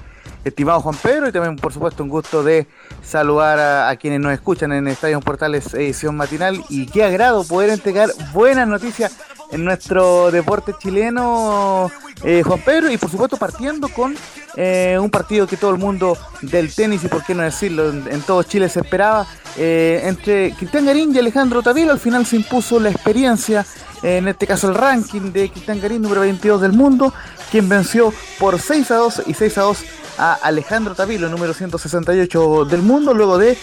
estimado 0.44 0.80
Juan 0.80 0.96
Pedro, 1.02 1.28
y 1.28 1.32
también, 1.32 1.56
por 1.56 1.72
supuesto, 1.72 2.04
un 2.04 2.08
gusto 2.08 2.44
de 2.44 2.68
saludar 3.02 3.88
a, 3.88 3.96
quienes 3.96 4.20
nos 4.20 4.32
escuchan 4.32 4.72
en 4.72 4.86
Estadio 4.86 5.20
Portales 5.20 5.74
edición 5.74 6.16
matinal. 6.16 6.62
Y 6.68 6.86
qué 6.86 7.02
agrado 7.02 7.44
poder 7.44 7.70
entregar 7.70 8.10
buenas 8.32 8.68
noticias 8.68 9.16
en 9.50 9.64
nuestro 9.64 10.30
deporte 10.30 10.74
chileno, 10.78 11.90
eh, 12.22 12.44
Juan 12.44 12.60
Pedro, 12.60 12.88
y 12.88 12.96
por 12.98 13.10
supuesto 13.10 13.36
partiendo 13.36 13.88
con 13.88 14.16
eh, 14.54 14.96
un 15.00 15.10
partido 15.10 15.48
que 15.48 15.56
todo 15.56 15.72
el 15.72 15.78
mundo 15.78 16.16
del 16.40 16.72
tenis, 16.72 17.02
y 17.02 17.08
por 17.08 17.24
qué 17.24 17.34
no 17.34 17.42
decirlo, 17.42 17.90
en 17.90 18.22
todo 18.22 18.44
Chile 18.44 18.68
se 18.68 18.78
esperaba, 18.78 19.26
eh, 19.56 20.02
entre 20.04 20.52
Cristian 20.52 20.86
Garín 20.86 21.14
y 21.14 21.18
Alejandro 21.18 21.62
Tavilo, 21.62 21.92
al 21.92 21.98
final 21.98 22.24
se 22.26 22.36
impuso 22.36 22.78
la 22.78 22.90
experiencia, 22.90 23.66
eh, 24.02 24.18
en 24.18 24.28
este 24.28 24.46
caso 24.46 24.68
el 24.68 24.74
ranking 24.74 25.32
de 25.32 25.50
Cristian 25.50 25.80
Garín, 25.80 26.02
número 26.02 26.22
22 26.22 26.60
del 26.60 26.72
mundo, 26.72 27.12
quien 27.50 27.68
venció 27.68 28.12
por 28.38 28.60
6 28.60 28.90
a 28.90 28.96
2 28.96 29.22
y 29.26 29.34
6 29.34 29.58
a 29.58 29.62
2 29.62 29.78
a 30.18 30.34
Alejandro 30.34 30.94
Tavilo, 30.94 31.28
número 31.28 31.54
168 31.54 32.64
del 32.66 32.82
mundo, 32.82 33.14
luego 33.14 33.38
de 33.38 33.56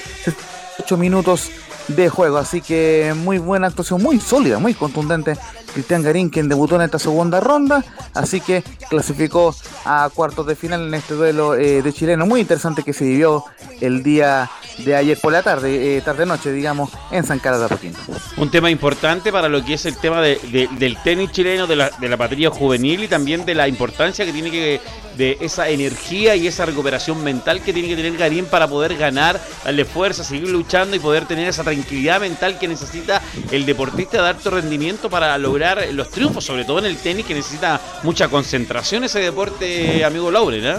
8 0.80 0.98
minutos 0.98 1.52
de 1.88 2.10
juego. 2.10 2.38
Así 2.38 2.62
que 2.62 3.14
muy 3.16 3.38
buena 3.38 3.68
actuación, 3.68 4.02
muy 4.02 4.20
sólida, 4.20 4.60
muy 4.60 4.74
contundente. 4.74 5.38
Cristian 5.74 6.02
Garín, 6.04 6.30
quien 6.30 6.50
debutó 6.50 6.76
en 6.76 6.82
esta 6.84 7.00
segunda 7.00 7.40
ronda, 7.40 7.84
así 8.14 8.42
que 8.42 8.64
clasificó 8.90 9.56
a 9.86 10.10
cuartos 10.14 10.46
de 10.48 10.56
final 10.56 10.88
en 10.88 10.94
este 10.94 11.14
duelo 11.14 11.56
eh, 11.56 11.82
de 11.82 11.94
chileno 11.94 12.26
muy 12.26 12.42
interesante 12.42 12.84
que 12.84 12.94
se 12.94 13.04
vivió 13.06 13.44
el 13.82 14.02
día 14.04 14.50
de 14.80 14.96
ayer 14.96 15.20
por 15.20 15.32
la 15.34 15.44
tarde, 15.44 15.98
eh, 15.98 16.02
tarde-noche, 16.02 16.52
digamos, 16.52 16.90
en 17.12 17.24
San 17.26 17.40
Carlos 17.40 17.60
de 17.62 17.66
Apoquindo. 17.68 18.00
Un 18.38 18.50
tema 18.52 18.70
importante 18.70 19.32
para 19.32 19.50
lo 19.50 19.64
que 19.64 19.74
es 19.76 19.86
el 19.86 19.98
tema 19.98 20.22
de- 20.22 20.40
de- 20.52 20.70
del 20.78 20.98
tenis 21.04 21.32
chileno, 21.32 21.68
de 21.68 21.76
la, 21.76 21.90
de 21.90 22.10
la 22.10 22.18
patria 22.18 22.50
juvenil 22.50 23.04
y 23.04 23.08
también 23.08 23.46
de 23.46 23.56
la 23.56 23.68
importancia 23.68 24.26
que 24.26 24.32
tiene 24.34 24.52
que, 24.52 24.80
de 25.18 25.38
esa 25.42 25.70
energía 25.70 26.36
y 26.36 26.48
esa 26.48 26.66
recuperación 26.66 27.24
mental 27.24 27.62
que 27.62 27.74
tiene 27.74 27.88
que 27.90 27.96
tener 27.96 28.16
Garín 28.18 28.46
para 28.46 28.68
poder 28.68 28.96
ganar, 28.98 29.40
darle 29.66 29.86
fuerza, 29.86 30.24
seguir 30.24 30.50
luchando 30.50 30.96
y 30.96 31.00
poder 31.00 31.26
tener 31.26 31.48
esa 31.48 31.64
tranquilidad 31.64 32.20
mental 32.22 32.58
que 32.60 32.68
necesita 32.68 33.22
el 33.52 33.66
deportista 33.66 34.22
de 34.22 34.30
alto 34.30 34.50
rendimiento 34.52 35.10
para 35.10 35.36
lograr 35.38 35.57
los 35.92 36.10
triunfos, 36.10 36.44
sobre 36.44 36.66
todo 36.66 36.80
en 36.80 36.86
el 36.86 36.98
tenis 36.98 37.26
que 37.26 37.34
necesita 37.34 37.80
mucha 38.04 38.28
concentración 38.28 39.04
ese 39.04 39.20
deporte, 39.20 40.04
amigo 40.04 40.32
Lauren, 40.32 40.66
¿eh? 40.66 40.78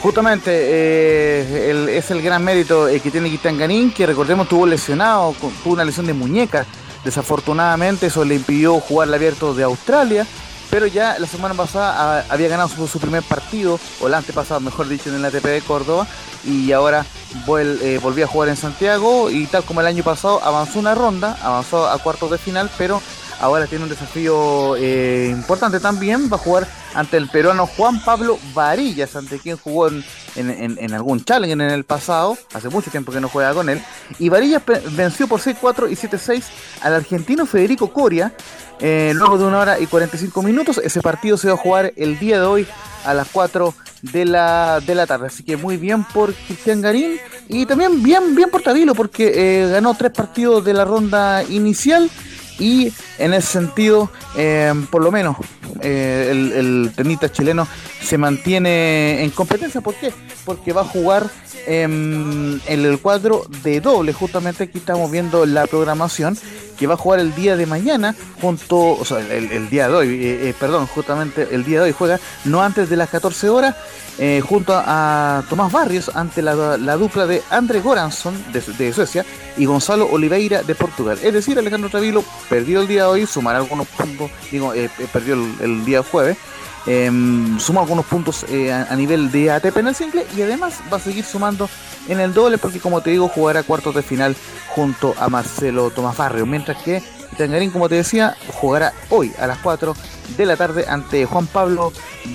Justamente 0.00 0.50
eh, 0.52 1.96
es 1.96 2.10
el 2.10 2.22
gran 2.22 2.44
mérito 2.44 2.86
eh, 2.86 3.00
que 3.00 3.10
tiene 3.10 3.28
Cristian 3.28 3.58
Garín, 3.58 3.90
que 3.90 4.06
recordemos 4.06 4.48
tuvo 4.48 4.66
lesionado, 4.66 5.34
tuvo 5.64 5.72
una 5.72 5.84
lesión 5.84 6.06
de 6.06 6.12
muñeca. 6.12 6.66
Desafortunadamente 7.04 8.06
eso 8.06 8.24
le 8.24 8.34
impidió 8.34 8.78
jugar 8.78 9.08
el 9.08 9.14
abierto 9.14 9.54
de 9.54 9.64
Australia, 9.64 10.26
pero 10.70 10.86
ya 10.86 11.18
la 11.18 11.26
semana 11.26 11.54
pasada 11.54 12.20
ah, 12.20 12.24
había 12.28 12.48
ganado 12.48 12.68
su, 12.68 12.98
primer 12.98 13.22
partido, 13.22 13.80
o 14.00 14.06
el 14.06 14.14
antepasado, 14.14 14.60
mejor 14.60 14.88
dicho, 14.88 15.08
en 15.08 15.16
el 15.16 15.24
ATP 15.24 15.44
de 15.44 15.62
Córdoba, 15.62 16.06
y 16.44 16.72
ahora 16.72 17.06
vuel- 17.44 17.78
eh, 17.82 17.98
volvió 18.02 18.24
a 18.24 18.28
jugar 18.28 18.48
en 18.48 18.56
Santiago 18.56 19.30
y 19.30 19.46
tal 19.46 19.64
como 19.64 19.80
el 19.80 19.86
año 19.86 20.02
pasado 20.04 20.42
avanzó 20.42 20.78
una 20.78 20.94
ronda, 20.94 21.36
avanzó 21.42 21.88
a 21.88 21.98
cuartos 21.98 22.30
de 22.30 22.38
final, 22.38 22.70
pero 22.78 23.02
ahora 23.40 23.66
tiene 23.66 23.84
un 23.84 23.90
desafío 23.90 24.76
eh, 24.76 25.28
importante 25.30 25.78
también, 25.80 26.30
va 26.32 26.36
a 26.36 26.38
jugar 26.38 26.66
ante 26.94 27.18
el 27.18 27.28
peruano 27.28 27.66
Juan 27.66 28.02
Pablo 28.02 28.38
Varillas, 28.54 29.14
ante 29.16 29.38
quien 29.38 29.58
jugó 29.58 29.88
en, 29.88 30.94
algún 30.94 31.22
challenge 31.24 31.52
en 31.52 31.60
el 31.60 31.84
pasado, 31.84 32.38
hace 32.54 32.68
mucho 32.70 32.90
tiempo 32.90 33.12
que 33.12 33.20
no 33.20 33.28
juega 33.28 33.52
con 33.52 33.68
él, 33.68 33.82
y 34.18 34.28
Varillas 34.30 34.62
venció 34.92 35.28
por 35.28 35.40
6-4 35.40 35.90
y 35.90 35.96
7-6 35.96 36.44
al 36.80 36.94
argentino 36.94 37.44
Federico 37.44 37.92
Coria, 37.92 38.32
eh, 38.80 39.12
luego 39.14 39.36
de 39.38 39.44
una 39.44 39.58
hora 39.58 39.78
y 39.80 39.86
45 39.86 40.42
minutos, 40.42 40.80
ese 40.82 41.00
partido 41.02 41.36
se 41.36 41.48
va 41.48 41.54
a 41.54 41.58
jugar 41.58 41.92
el 41.96 42.18
día 42.18 42.40
de 42.40 42.46
hoy 42.46 42.66
a 43.04 43.12
las 43.14 43.28
4 43.32 43.74
de 44.12 44.24
la, 44.24 44.80
de 44.80 44.94
la 44.94 45.06
tarde. 45.06 45.26
Así 45.28 45.42
que 45.42 45.56
muy 45.56 45.76
bien 45.76 46.04
por 46.04 46.32
Cristian 46.34 46.80
Garín 46.80 47.16
y 47.48 47.66
también 47.66 48.02
bien, 48.02 48.34
bien 48.34 48.50
por 48.50 48.62
Tavilo 48.62 48.94
porque 48.94 49.32
eh, 49.34 49.68
ganó 49.70 49.94
tres 49.94 50.12
partidos 50.12 50.64
de 50.64 50.74
la 50.74 50.84
ronda 50.84 51.42
inicial 51.44 52.10
y 52.58 52.92
en 53.18 53.34
ese 53.34 53.48
sentido, 53.48 54.10
eh, 54.36 54.72
por 54.90 55.02
lo 55.02 55.12
menos, 55.12 55.36
eh, 55.82 56.28
el, 56.30 56.52
el 56.52 56.92
tenista 56.94 57.30
chileno 57.30 57.68
se 58.02 58.16
mantiene 58.16 59.22
en 59.22 59.30
competencia. 59.30 59.80
¿Por 59.80 59.94
qué? 59.94 60.12
Porque 60.44 60.72
va 60.72 60.82
a 60.82 60.84
jugar 60.84 61.28
em, 61.66 62.58
en 62.66 62.84
el 62.84 62.98
cuadro 63.00 63.44
de 63.62 63.80
doble. 63.80 64.12
Justamente 64.12 64.64
aquí 64.64 64.78
estamos 64.78 65.10
viendo 65.10 65.44
la 65.44 65.66
programación 65.66 66.38
que 66.76 66.86
va 66.86 66.94
a 66.94 66.96
jugar 66.96 67.20
el 67.20 67.34
día 67.34 67.56
de 67.56 67.66
mañana 67.66 68.14
junto, 68.40 68.76
o 68.76 69.04
sea, 69.04 69.18
el, 69.18 69.68
día 69.70 69.88
de 69.88 69.94
hoy, 69.94 70.08
eh, 70.08 70.48
eh, 70.48 70.54
perdón, 70.58 70.86
justamente 70.86 71.48
el 71.50 71.64
día 71.64 71.78
de 71.80 71.86
hoy 71.86 71.94
juega 71.96 72.20
no 72.44 72.62
antes 72.62 72.88
de 72.88 72.96
las 72.96 73.08
14 73.10 73.48
horas 73.48 73.74
eh, 74.18 74.42
junto 74.46 74.72
a, 74.74 75.42
Tomás 75.48 75.72
Barrios 75.72 76.10
ante 76.14 76.42
la, 76.42 76.76
la 76.76 76.96
dupla 76.96 77.26
de 77.26 77.42
André 77.50 77.80
Goranson 77.80 78.34
de, 78.52 78.92
Suecia 78.92 79.24
y 79.56 79.66
Gonzalo 79.66 80.08
Oliveira 80.10 80.62
de 80.62 80.74
Portugal. 80.74 81.18
Es 81.22 81.32
decir, 81.32 81.58
Alejandro 81.58 81.90
Travilo 81.90 82.24
perdió 82.48 82.80
el 82.80 82.88
día 82.88 83.02
de 83.02 83.08
hoy, 83.08 83.26
sumará 83.26 83.58
algunos 83.58 83.86
puntos, 83.88 84.30
digo, 84.50 84.72
perdió 85.12 85.34
el 85.34 85.84
día 85.84 86.02
jueves. 86.02 86.38
Eh, 86.86 87.10
suma 87.58 87.80
algunos 87.80 88.06
puntos 88.06 88.46
eh, 88.48 88.72
a, 88.72 88.94
nivel 88.94 89.32
de 89.32 89.50
ATP 89.50 89.76
en 89.78 89.88
el 89.88 89.94
single 89.94 90.24
y 90.36 90.42
además 90.42 90.80
va 90.92 90.98
a 90.98 91.00
seguir 91.00 91.24
sumando 91.24 91.68
en 92.06 92.20
el 92.20 92.32
doble 92.32 92.58
porque 92.58 92.78
como 92.78 93.00
te 93.00 93.10
digo 93.10 93.26
jugará 93.26 93.64
cuartos 93.64 93.92
de 93.96 94.02
final 94.02 94.36
junto 94.68 95.12
a 95.18 95.28
Marcelo 95.28 95.90
Tomás 95.90 96.16
Barrio 96.16 96.46
mientras 96.46 96.80
que 96.84 97.02
Tangarín 97.36 97.72
como 97.72 97.88
te 97.88 97.96
decía 97.96 98.36
jugará 98.52 98.92
hoy 99.10 99.32
a 99.38 99.48
las 99.48 99.58
4 99.58 99.96
de 100.36 100.46
la 100.46 100.56
tarde 100.56 100.86
ante 100.88 101.24
Juan 101.26 101.46
Pablo 101.46 101.92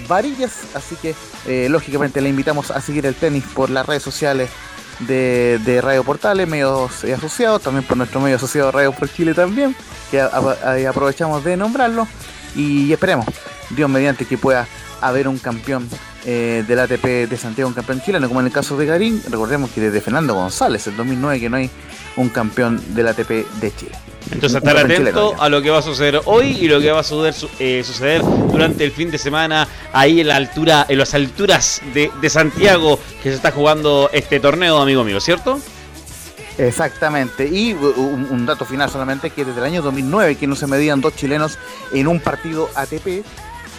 Varillas. 0.08 0.64
Así 0.76 0.96
que 0.96 1.16
eh, 1.48 1.68
lógicamente 1.70 2.22
le 2.22 2.30
invitamos 2.30 2.72
a 2.72 2.82
seguir 2.82 3.06
el 3.06 3.16
tenis 3.16 3.44
por 3.54 3.70
las 3.70 3.86
redes 3.86 4.04
sociales 4.04 4.50
de, 5.00 5.80
Radio 5.82 6.04
Portales, 6.04 6.48
medios 6.48 7.04
eh, 7.04 7.14
asociados, 7.14 7.62
también 7.62 7.86
por 7.86 7.98
nuestro 7.98 8.22
medio 8.22 8.36
asociado 8.36 8.72
Radio 8.72 8.92
por 8.92 9.12
Chile 9.12 9.34
también, 9.34 9.76
que 10.12 10.22
aprovechamos 10.22 11.44
de 11.44 11.58
nombrarlo 11.58 12.08
y 12.56 12.92
esperemos, 12.92 13.26
Dios 13.76 13.90
mediante, 13.90 14.26
que 14.26 14.38
pueda 14.38 14.68
haber 15.02 15.28
un 15.28 15.38
campeón 15.40 15.88
eh, 16.26 16.64
del 16.68 16.80
ATP 16.80 17.04
de 17.30 17.38
Santiago 17.38 17.68
un 17.68 17.74
campeón 17.74 18.02
chileno, 18.02 18.28
como 18.28 18.40
en 18.42 18.46
el 18.48 18.52
caso 18.52 18.78
de 18.78 18.86
Garín, 18.86 19.22
recordemos 19.30 19.72
que 19.72 19.82
desde 19.82 20.02
Fernando 20.02 20.36
González, 20.36 20.86
el 20.88 20.96
2009, 20.96 21.40
que 21.40 21.50
no 21.50 21.58
hay 21.58 21.70
un 22.18 22.30
campeón 22.30 22.80
del 22.94 23.08
ATP 23.08 23.30
de 23.60 23.76
Chile. 23.76 23.92
Entonces 24.32 24.58
estar 24.58 24.76
chileno, 24.84 25.02
atento 25.30 25.42
a 25.42 25.50
lo 25.50 25.62
que 25.64 25.72
va 25.72 25.80
a 25.80 25.82
suceder 25.82 26.22
hoy 26.26 26.52
y 26.62 26.68
lo 26.68 26.80
que 26.80 26.92
va 26.92 27.00
a 27.00 27.04
suceder, 27.04 27.34
su- 27.34 27.50
eh, 27.60 27.84
suceder 27.84 28.22
durante 28.52 28.84
el 28.84 28.92
fin 28.92 29.10
de 29.10 29.18
semana 29.18 29.68
ahí 29.92 30.22
en 30.22 30.28
la 30.28 30.36
altura, 30.36 30.86
en 30.88 31.00
las 31.00 31.14
alturas 31.16 31.82
de, 31.94 32.12
de 32.22 32.30
Santiago 32.30 33.00
que 33.24 33.30
se 33.30 33.36
está 33.36 33.52
jugando 33.52 34.10
este 34.14 34.40
torneo, 34.40 34.78
amigo 34.80 35.04
mío, 35.04 35.20
¿cierto? 35.20 35.60
Exactamente. 36.58 37.48
Y 37.48 37.74
un, 37.74 38.28
un 38.30 38.46
dato 38.46 38.66
final 38.66 38.90
solamente 38.90 39.30
que 39.32 39.44
desde 39.46 39.60
el 39.60 39.66
año 39.66 39.82
2009 39.82 40.36
que 40.36 40.48
no 40.48 40.56
se 40.56 40.68
medían 40.68 41.02
dos 41.02 41.16
chilenos 41.16 41.58
en 41.94 42.08
un 42.08 42.20
partido 42.20 42.70
ATP, 42.76 43.24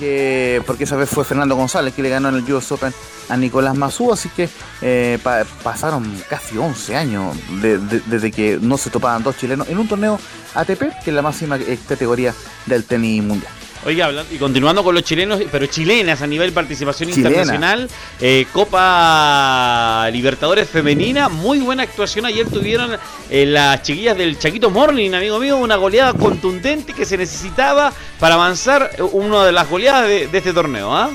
que 0.02 0.60
porque 0.66 0.82
esa 0.84 0.96
vez 0.96 1.08
fue 1.08 1.24
Fernando 1.24 1.54
González 1.54 1.94
que 1.94 2.02
le 2.02 2.08
ganó 2.08 2.28
en 2.30 2.34
el 2.34 2.52
US 2.52 2.72
Open 2.72 2.92
a 3.28 3.36
Nicolás 3.36 3.76
Mazú, 3.76 4.12
así 4.12 4.28
que 4.30 4.48
eh, 4.80 5.18
pa- 5.22 5.44
pasaron 5.62 6.02
casi 6.28 6.58
11 6.58 6.96
años 6.96 7.36
de- 7.62 7.78
de- 7.78 8.02
desde 8.06 8.32
que 8.32 8.58
no 8.60 8.76
se 8.78 8.90
topaban 8.90 9.22
dos 9.22 9.36
chilenos 9.36 9.68
en 9.68 9.78
un 9.78 9.86
torneo 9.86 10.18
ATP, 10.56 10.80
que 11.04 11.10
es 11.10 11.14
la 11.14 11.22
máxima 11.22 11.56
eh, 11.56 11.78
categoría 11.88 12.34
del 12.66 12.82
tenis 12.84 13.22
mundial. 13.22 13.52
Oiga, 13.84 14.06
hablando, 14.06 14.32
y 14.32 14.38
continuando 14.38 14.84
con 14.84 14.94
los 14.94 15.02
chilenos, 15.02 15.40
pero 15.50 15.66
chilenas 15.66 16.22
a 16.22 16.26
nivel 16.26 16.52
participación 16.52 17.10
Chilena. 17.10 17.30
internacional, 17.30 17.90
eh, 18.20 18.46
Copa 18.52 20.08
Libertadores 20.12 20.68
Femenina, 20.68 21.28
muy 21.28 21.58
buena 21.58 21.82
actuación 21.82 22.24
ayer 22.26 22.48
tuvieron 22.48 22.96
eh, 23.28 23.44
las 23.44 23.82
chiquillas 23.82 24.16
del 24.16 24.38
Chaquito 24.38 24.70
Morning, 24.70 25.12
amigo 25.14 25.40
mío, 25.40 25.56
una 25.56 25.74
goleada 25.74 26.12
contundente 26.14 26.92
que 26.92 27.04
se 27.04 27.16
necesitaba 27.18 27.92
para 28.20 28.36
avanzar 28.36 28.90
eh, 28.96 29.02
una 29.02 29.44
de 29.44 29.50
las 29.52 29.68
goleadas 29.68 30.06
de, 30.06 30.28
de 30.28 30.38
este 30.38 30.52
torneo, 30.52 30.94
¿ah? 30.94 31.10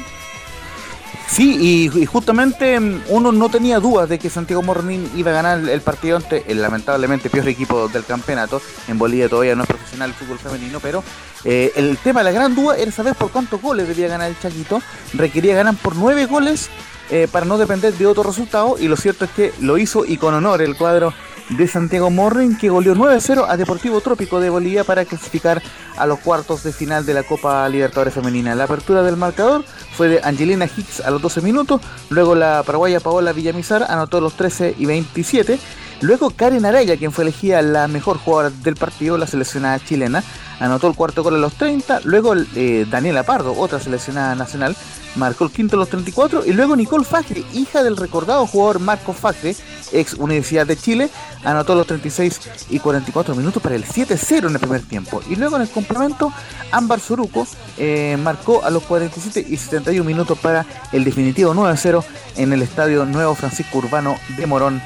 Sí, 1.29 1.89
y, 1.93 2.05
justamente 2.05 2.79
mm, 2.79 3.03
uno 3.09 3.31
no 3.31 3.49
tenía 3.49 3.79
dudas 3.79 4.09
de 4.09 4.17
que 4.17 4.29
Santiago 4.29 4.63
Morning 4.63 5.07
iba 5.15 5.31
a 5.31 5.33
ganar 5.33 5.69
el 5.69 5.81
partido 5.81 6.17
ante 6.17 6.43
el 6.47 6.61
lamentablemente 6.61 7.29
peor 7.29 7.47
equipo 7.47 7.87
del 7.89 8.05
campeonato. 8.05 8.61
En 8.87 8.97
Bolivia 8.97 9.29
todavía 9.29 9.55
no 9.55 9.63
es 9.63 9.67
profesional 9.67 10.09
el 10.09 10.15
fútbol 10.15 10.39
femenino, 10.39 10.79
pero 10.79 11.03
eh, 11.43 11.73
el 11.75 11.97
tema, 11.97 12.23
la 12.23 12.31
gran 12.31 12.55
duda 12.55 12.77
era 12.77 12.91
saber 12.91 13.13
por 13.15 13.31
cuántos 13.31 13.61
goles 13.61 13.87
debía 13.87 14.07
ganar 14.07 14.29
el 14.29 14.39
Chaquito. 14.39 14.81
Requería 15.13 15.55
ganar 15.55 15.75
por 15.75 15.95
nueve 15.95 16.25
goles 16.25 16.69
eh, 17.09 17.27
para 17.31 17.45
no 17.45 17.57
depender 17.57 17.93
de 17.93 18.05
otro 18.05 18.23
resultado, 18.23 18.77
y 18.79 18.87
lo 18.87 18.95
cierto 18.95 19.25
es 19.25 19.31
que 19.31 19.53
lo 19.59 19.77
hizo 19.77 20.05
y 20.05 20.17
con 20.17 20.33
honor 20.33 20.61
el 20.61 20.75
cuadro 20.75 21.13
de 21.49 21.67
Santiago 21.67 22.09
Morning 22.09 22.55
que 22.55 22.69
goleó 22.69 22.95
9-0 22.95 23.45
a 23.47 23.57
Deportivo 23.57 24.01
Trópico 24.01 24.39
de 24.39 24.49
Bolivia 24.49 24.83
para 24.83 25.05
clasificar 25.05 25.61
a 25.97 26.05
los 26.05 26.19
cuartos 26.19 26.63
de 26.63 26.73
final 26.73 27.05
de 27.05 27.13
la 27.13 27.23
Copa 27.23 27.67
Libertadores 27.69 28.13
Femenina. 28.13 28.55
La 28.55 28.65
apertura 28.65 29.01
del 29.03 29.17
marcador 29.17 29.63
fue 29.93 30.09
de 30.09 30.21
Angelina 30.23 30.65
Hicks 30.65 30.99
a 31.01 31.09
los 31.09 31.21
12 31.21 31.41
minutos, 31.41 31.81
luego 32.09 32.35
la 32.35 32.63
paraguaya 32.65 32.99
Paola 32.99 33.33
Villamizar 33.33 33.85
anotó 33.87 34.21
los 34.21 34.33
13 34.35 34.75
y 34.77 34.85
27, 34.85 35.59
luego 36.01 36.29
Karen 36.31 36.65
Araya, 36.65 36.97
quien 36.97 37.11
fue 37.11 37.23
elegida 37.23 37.61
la 37.61 37.87
mejor 37.87 38.17
jugadora 38.17 38.49
del 38.63 38.75
partido, 38.75 39.17
la 39.17 39.27
seleccionada 39.27 39.79
chilena, 39.79 40.23
anotó 40.59 40.87
el 40.87 40.95
cuarto 40.95 41.23
gol 41.23 41.35
a 41.35 41.39
los 41.39 41.53
30, 41.53 42.01
luego 42.03 42.33
eh, 42.55 42.85
Daniela 42.89 43.23
Pardo, 43.23 43.57
otra 43.57 43.79
seleccionada 43.79 44.35
nacional, 44.35 44.75
marcó 45.15 45.45
el 45.45 45.51
quinto 45.51 45.75
a 45.75 45.79
los 45.79 45.89
34 45.89 46.45
y 46.45 46.53
luego 46.53 46.75
Nicole 46.75 47.03
Fagre, 47.03 47.43
hija 47.53 47.83
del 47.83 47.97
recordado 47.97 48.45
jugador 48.47 48.79
Marco 48.79 49.13
Fagre, 49.13 49.55
ex 49.91 50.13
Universidad 50.13 50.65
de 50.65 50.77
Chile, 50.77 51.09
anotó 51.43 51.75
los 51.75 51.87
36 51.87 52.39
y 52.69 52.79
44 52.79 53.35
minutos 53.35 53.61
para 53.61 53.75
el 53.75 53.85
7-0 53.85 54.47
en 54.47 54.53
el 54.53 54.59
primer 54.59 54.81
tiempo. 54.81 55.21
Y 55.29 55.35
luego 55.35 55.55
en 55.55 55.63
el 55.63 55.69
complemento, 55.69 56.31
Ámbar 56.71 56.99
Soruco 56.99 57.47
eh, 57.77 58.17
marcó 58.21 58.63
a 58.63 58.69
los 58.69 58.83
47 58.83 59.45
y 59.47 59.57
71 59.57 60.03
minutos 60.03 60.37
para 60.39 60.65
el 60.91 61.03
definitivo 61.03 61.53
9-0 61.53 62.03
en 62.37 62.53
el 62.53 62.61
estadio 62.61 63.05
Nuevo 63.05 63.35
Francisco 63.35 63.79
Urbano 63.79 64.15
de 64.37 64.45
Morón 64.45 64.81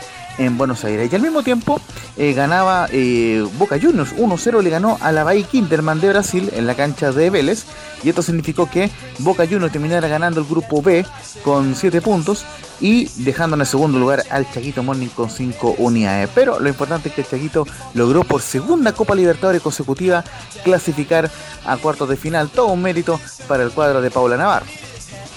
en 0.46 0.58
Buenos 0.58 0.84
Aires. 0.84 1.10
Y 1.12 1.16
al 1.16 1.22
mismo 1.22 1.44
tiempo 1.44 1.80
eh, 2.18 2.34
ganaba 2.34 2.88
eh, 2.92 3.46
Boca 3.58 3.80
Juniors 3.80 4.16
1-0, 4.16 4.62
le 4.62 4.70
ganó 4.70 4.98
a 5.02 5.12
la 5.12 5.24
Bahía 5.24 5.46
Kinderman 5.46 6.02
de 6.02 6.10
Brasil 6.10 6.50
en 6.54 6.68
la 6.68 6.76
cancha 6.76 7.12
de 7.12 7.30
Vélez. 7.30 7.66
Y 8.04 8.10
esto 8.10 8.24
significó 8.24 8.70
que 8.70 8.90
Boca 9.20 9.46
Juniors 9.46 9.72
terminara 9.72 10.08
ganando 10.08 10.40
el 10.40 10.48
grupo 10.48 10.82
B 10.82 11.06
con 11.44 11.76
7 11.76 12.02
puntos 12.02 12.46
y 12.80 13.08
dejando 13.24 13.56
en 13.56 13.62
el 13.62 13.68
segundo 13.68 14.00
lugar 14.00 14.24
al 14.32 14.52
Chaquito 14.52 14.82
Morning 14.82 15.10
con 15.10 15.30
5 15.30 15.76
unidades. 15.78 16.30
Pero 16.34 16.60
lo 16.60 16.68
importante 16.68 17.10
es 17.10 17.16
que 17.16 17.22
el 17.22 17.28
Chaquito 17.28 17.68
logró 17.94 18.24
por 18.24 18.42
segunda 18.42 18.94
Copa 18.94 19.14
Libertadores 19.14 19.62
consecutiva 19.62 20.24
clasificar 20.64 21.30
a 21.66 21.78
cuartos 21.78 22.10
de 22.10 22.18
final. 22.18 22.50
Todo 22.50 22.68
un 22.68 22.82
mérito 22.82 23.20
para 23.48 23.64
el 23.64 23.72
cuadro 23.72 24.02
de 24.02 24.10
Paula 24.10 24.38
Navarro. 24.38 24.66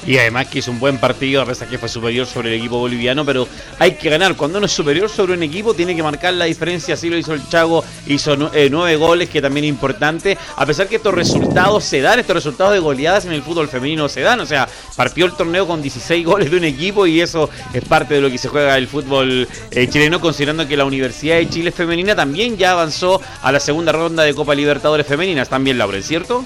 Y 0.07 0.19
además 0.19 0.49
que 0.49 0.59
hizo 0.59 0.71
un 0.71 0.79
buen 0.79 0.99
partido, 0.99 1.41
a 1.41 1.47
pesar 1.47 1.69
que 1.69 1.79
fue 1.79 1.89
superior 1.89 2.27
sobre 2.27 2.51
el 2.51 2.61
equipo 2.61 2.79
boliviano, 2.79 3.25
pero 3.25 3.49
hay 3.79 3.93
que 3.93 4.11
ganar. 4.11 4.37
Cuando 4.37 4.59
uno 4.59 4.67
es 4.67 4.73
superior 4.73 5.09
sobre 5.09 5.33
un 5.33 5.43
equipo, 5.43 5.75
tiene 5.75 5.97
que 5.97 6.03
marcar 6.03 6.35
la 6.35 6.45
diferencia. 6.45 6.95
Así 6.95 7.09
lo 7.09 7.17
hizo 7.17 7.33
el 7.33 7.49
Chago, 7.49 7.83
hizo 8.07 8.35
eh, 8.53 8.69
nueve 8.71 8.97
goles, 8.97 9.31
que 9.31 9.41
también 9.41 9.65
es 9.65 9.71
importante. 9.71 10.37
A 10.57 10.67
pesar 10.67 10.89
que 10.89 10.97
estos 10.97 11.15
resultados 11.15 11.85
se 11.85 12.01
dan, 12.01 12.19
estos 12.19 12.35
resultados 12.35 12.75
de 12.75 12.81
goleadas 12.81 13.25
en 13.25 13.33
el 13.33 13.43
fútbol 13.43 13.69
femenino 13.69 14.09
se 14.09 14.21
dan. 14.21 14.41
O 14.41 14.47
sea, 14.47 14.69
partió 14.97 15.27
el 15.27 15.33
torneo 15.33 15.67
con 15.67 15.81
16 15.81 16.25
goles 16.27 16.51
de 16.51 16.59
un 16.59 16.65
equipo 16.65 17.07
y 17.07 17.21
eso 17.21 17.49
es 17.73 17.85
parte 17.85 18.15
de 18.15 18.21
lo 18.21 18.31
que 18.31 18.39
se 18.39 18.49
juega 18.49 18.77
el 18.77 18.89
fútbol 18.89 19.49
eh, 19.71 19.89
chileno, 19.89 20.21
considerando 20.21 20.69
que 20.69 20.77
la 20.77 20.85
Universidad 20.85 21.37
de 21.37 21.49
Chile 21.49 21.73
Femenina 21.73 22.15
también 22.15 22.57
ya 22.57 22.73
avanzó 22.73 23.21
a 23.43 23.53
la 23.53 23.61
segunda 23.61 23.93
ronda 23.93 24.23
de 24.23 24.35
Copa 24.35 24.55
Libertadores 24.55 25.07
Femeninas. 25.07 25.49
También, 25.49 25.79
Lauren, 25.79 26.03
¿cierto? 26.03 26.45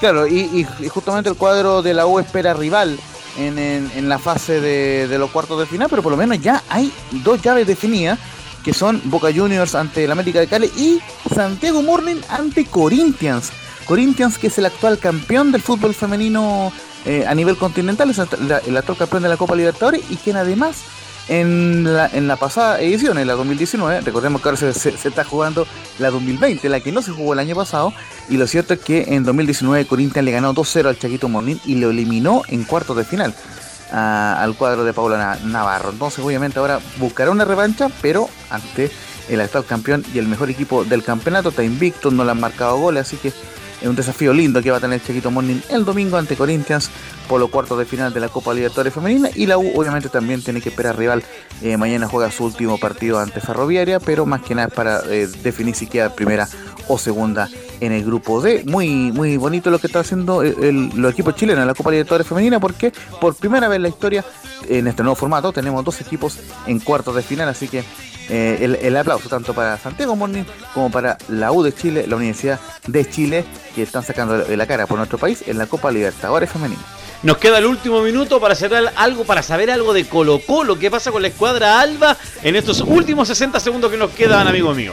Claro, 0.00 0.26
y, 0.26 0.66
y- 0.80 0.88
justamente 0.88 1.30
el 1.30 1.36
cuadro 1.36 1.82
de 1.82 1.94
la 1.94 2.06
U 2.06 2.18
espera 2.18 2.52
rival 2.54 2.98
en, 3.38 4.08
la 4.08 4.18
fase 4.18 4.60
de, 4.60 5.18
los 5.18 5.30
cuartos 5.30 5.58
de 5.58 5.66
final, 5.66 5.88
pero 5.90 6.02
por 6.02 6.10
lo 6.12 6.16
menos 6.18 6.40
ya 6.40 6.62
hay 6.70 6.92
dos 7.10 7.40
llaves 7.42 7.66
definidas, 7.66 8.18
que 8.64 8.72
son 8.74 9.00
Boca 9.04 9.28
Juniors 9.34 9.74
ante 9.74 10.04
el 10.04 10.10
América 10.12 10.40
de 10.40 10.46
Cali 10.48 10.66
y 10.76 11.00
Santiago 11.34 11.82
Morning 11.82 12.16
ante 12.28 12.64
Corinthians. 12.66 13.50
Corinthians, 13.86 14.38
que 14.38 14.48
es 14.48 14.58
el 14.58 14.66
actual 14.66 14.98
campeón 14.98 15.52
del 15.52 15.62
fútbol 15.62 15.94
femenino 15.94 16.72
eh, 17.04 17.24
a 17.26 17.34
nivel 17.34 17.56
continental, 17.56 18.10
es 18.10 18.18
la- 18.40 18.58
el 18.58 18.76
actual 18.76 18.98
campeón 18.98 19.22
de 19.22 19.28
la 19.28 19.36
Copa 19.36 19.54
Libertadores 19.54 20.02
y 20.10 20.16
quien 20.16 20.36
además 20.36 20.78
en 21.28 21.84
la, 21.84 22.06
en 22.12 22.28
la 22.28 22.36
pasada 22.36 22.80
edición, 22.80 23.18
en 23.18 23.26
la 23.26 23.34
2019, 23.34 24.00
recordemos 24.02 24.40
que 24.40 24.48
ahora 24.48 24.72
se, 24.72 24.88
está 24.90 25.24
jugando 25.24 25.66
la 25.98 26.10
2020, 26.10 26.68
la 26.68 26.80
que 26.80 26.92
no 26.92 27.02
se 27.02 27.10
jugó 27.10 27.32
el 27.32 27.38
año 27.40 27.54
pasado, 27.56 27.92
y 28.28 28.36
lo 28.36 28.46
cierto 28.46 28.74
es 28.74 28.80
que 28.80 29.04
en 29.08 29.24
2019 29.24 29.86
Corinthians 29.86 30.24
le 30.24 30.30
ganó 30.32 30.54
2-0 30.54 30.86
al 30.86 30.98
Chaquito 30.98 31.28
Morning 31.28 31.56
y 31.64 31.76
lo 31.76 31.90
eliminó 31.90 32.42
en 32.48 32.64
cuartos 32.64 32.96
de 32.96 33.04
final 33.04 33.34
al 33.92 34.54
cuadro 34.56 34.84
de 34.84 34.92
Paula 34.92 35.16
Na- 35.16 35.38
Navarro. 35.44 35.90
Entonces 35.90 36.18
obviamente 36.24 36.58
ahora 36.58 36.80
buscará 36.98 37.30
una 37.30 37.44
revancha, 37.44 37.88
pero 38.02 38.28
ante 38.50 38.90
el 39.28 39.40
actual 39.40 39.64
campeón 39.64 40.04
y 40.12 40.18
el 40.18 40.26
mejor 40.26 40.50
equipo 40.50 40.84
del 40.84 41.02
campeonato, 41.04 41.50
está 41.50 41.62
invicto, 41.64 42.10
no 42.10 42.24
le 42.24 42.32
han 42.32 42.40
marcado 42.40 42.78
goles, 42.78 43.02
así 43.06 43.16
que 43.16 43.28
es 43.28 43.88
un 43.88 43.94
desafío 43.94 44.32
lindo 44.32 44.60
que 44.62 44.70
va 44.70 44.78
a 44.78 44.80
tener 44.80 45.02
Chaquito 45.02 45.30
Morning 45.30 45.60
el 45.68 45.84
domingo 45.84 46.16
ante 46.16 46.34
Corinthians 46.36 46.90
por 47.28 47.40
los 47.40 47.50
cuartos 47.50 47.78
de 47.78 47.84
final 47.84 48.12
de 48.12 48.20
la 48.20 48.28
Copa 48.28 48.54
Libertadores 48.54 48.92
Femenina 48.94 49.28
y 49.34 49.46
la 49.46 49.58
U 49.58 49.72
obviamente 49.78 50.08
también 50.08 50.42
tiene 50.42 50.60
que 50.60 50.68
esperar 50.68 50.96
rival. 50.96 51.22
Eh, 51.62 51.76
mañana 51.76 52.06
juega 52.08 52.30
su 52.30 52.44
último 52.44 52.78
partido 52.78 53.18
ante 53.18 53.40
Ferroviaria, 53.40 53.98
pero 54.00 54.26
más 54.26 54.42
que 54.42 54.54
nada 54.54 54.68
es 54.68 54.74
para 54.74 55.00
eh, 55.08 55.26
definir 55.42 55.74
si 55.74 55.86
queda 55.86 56.14
primera 56.14 56.48
o 56.88 56.98
segunda 56.98 57.48
en 57.80 57.92
el 57.92 58.04
grupo 58.04 58.40
D. 58.40 58.62
Muy 58.66 59.10
muy 59.12 59.36
bonito 59.36 59.70
lo 59.70 59.78
que 59.78 59.88
está 59.88 60.00
haciendo 60.00 60.42
el- 60.42 60.62
el- 60.62 60.90
los 60.94 61.12
equipos 61.12 61.34
chilenos 61.34 61.62
en 61.62 61.66
la 61.68 61.74
Copa 61.74 61.90
Libertadores 61.90 62.26
Femenina 62.26 62.60
porque 62.60 62.92
por 63.20 63.34
primera 63.34 63.68
vez 63.68 63.76
en 63.76 63.82
la 63.82 63.88
historia 63.88 64.24
en 64.68 64.86
este 64.86 65.02
nuevo 65.02 65.16
formato 65.16 65.52
tenemos 65.52 65.84
dos 65.84 66.00
equipos 66.00 66.38
en 66.66 66.78
cuartos 66.80 67.14
de 67.16 67.22
final, 67.22 67.48
así 67.48 67.68
que 67.68 67.82
eh, 68.28 68.58
el, 68.62 68.74
el 68.76 68.96
aplauso 68.96 69.28
tanto 69.28 69.54
para 69.54 69.78
Santiago 69.78 70.16
Morning 70.16 70.42
como 70.74 70.90
para 70.90 71.16
la 71.28 71.52
U 71.52 71.62
de 71.62 71.72
Chile, 71.72 72.06
la 72.08 72.16
Universidad 72.16 72.58
de 72.86 73.08
Chile, 73.08 73.44
que 73.74 73.82
están 73.82 74.02
sacando 74.02 74.36
la 74.48 74.66
cara 74.66 74.86
por 74.86 74.96
nuestro 74.98 75.18
país 75.18 75.44
en 75.46 75.58
la 75.58 75.66
Copa 75.66 75.90
Libertadores 75.92 76.50
Femenina. 76.50 76.80
Nos 77.22 77.38
queda 77.38 77.58
el 77.58 77.66
último 77.66 78.02
minuto 78.02 78.40
para 78.40 78.52
hacer 78.52 78.74
al- 78.74 78.92
algo, 78.94 79.24
para 79.24 79.42
saber 79.42 79.70
algo 79.70 79.92
de 79.92 80.04
Colo 80.06 80.40
Colo. 80.46 80.78
¿Qué 80.78 80.90
pasa 80.90 81.10
con 81.10 81.22
la 81.22 81.28
escuadra 81.28 81.80
Alba 81.80 82.16
en 82.42 82.54
estos 82.56 82.80
últimos 82.82 83.26
60 83.28 83.58
segundos 83.58 83.90
que 83.90 83.96
nos 83.96 84.10
quedan, 84.10 84.46
amigo 84.46 84.72
mío? 84.74 84.92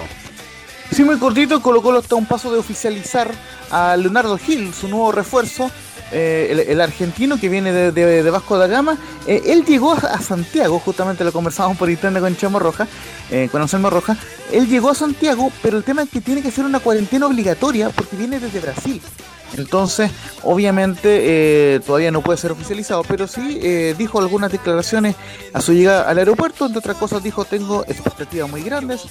Sí, 0.92 1.04
muy 1.04 1.18
cortito, 1.20 1.62
Colo 1.62 1.82
Colo 1.82 2.00
está 2.00 2.16
a 2.16 2.18
un 2.18 2.26
paso 2.26 2.52
de 2.52 2.60
oficializar 2.60 3.30
a 3.72 3.96
Leonardo 3.98 4.38
Gil, 4.38 4.74
su 4.74 4.88
nuevo 4.88 5.12
refuerzo, 5.12 5.70
eh, 6.12 6.66
el, 6.70 6.80
argentino 6.82 7.40
que 7.40 7.50
viene 7.50 7.72
de, 7.72 7.92
de- 7.92 8.24
de 8.24 8.30
Vasco 8.32 8.58
da 8.58 8.68
Gama. 8.68 8.98
Eh, 9.28 9.42
él 9.48 9.66
llegó 9.66 9.94
a, 9.94 10.20
Santiago, 10.22 10.80
justamente 10.80 11.24
lo 11.24 11.32
conversamos 11.32 11.78
por 11.78 11.90
internet 11.90 12.22
con 12.22 12.38
Chamo 12.38 12.60
Roja, 12.60 12.88
eh, 13.32 13.50
con 13.52 13.62
Anselmo 13.62 13.90
Roja. 13.90 14.16
Él 14.52 14.68
llegó 14.68 14.90
a 14.92 14.96
Santiago, 14.96 15.52
pero 15.62 15.78
el 15.78 15.84
tema 15.84 16.04
es 16.04 16.10
que 16.10 16.22
tiene 16.22 16.42
que 16.42 16.52
ser 16.52 16.66
una 16.66 16.80
cuarentena 16.80 17.26
obligatoria 17.28 17.90
porque 17.90 18.16
viene 18.16 18.40
desde 18.40 18.60
Brasil. 18.60 19.02
Entonces, 19.58 20.12
obviamente, 20.44 21.76
eh, 21.76 21.80
todavía 21.80 22.12
no 22.12 22.22
puede 22.22 22.38
ser 22.38 22.52
oficializado, 22.52 23.04
pero 23.04 23.28
sí 23.28 23.60
eh, 23.62 23.96
dijo 23.98 24.20
algunas 24.20 24.52
declaraciones 24.52 25.16
a 25.54 25.62
su 25.62 25.74
llegada 25.74 26.10
al 26.10 26.18
aeropuerto. 26.18 26.66
Entre 26.66 26.80
otras 26.80 26.98
cosas, 26.98 27.24
dijo: 27.24 27.46
Tengo 27.46 27.84
expectativas 27.88 28.50
muy 28.50 28.64
grandes. 28.64 29.04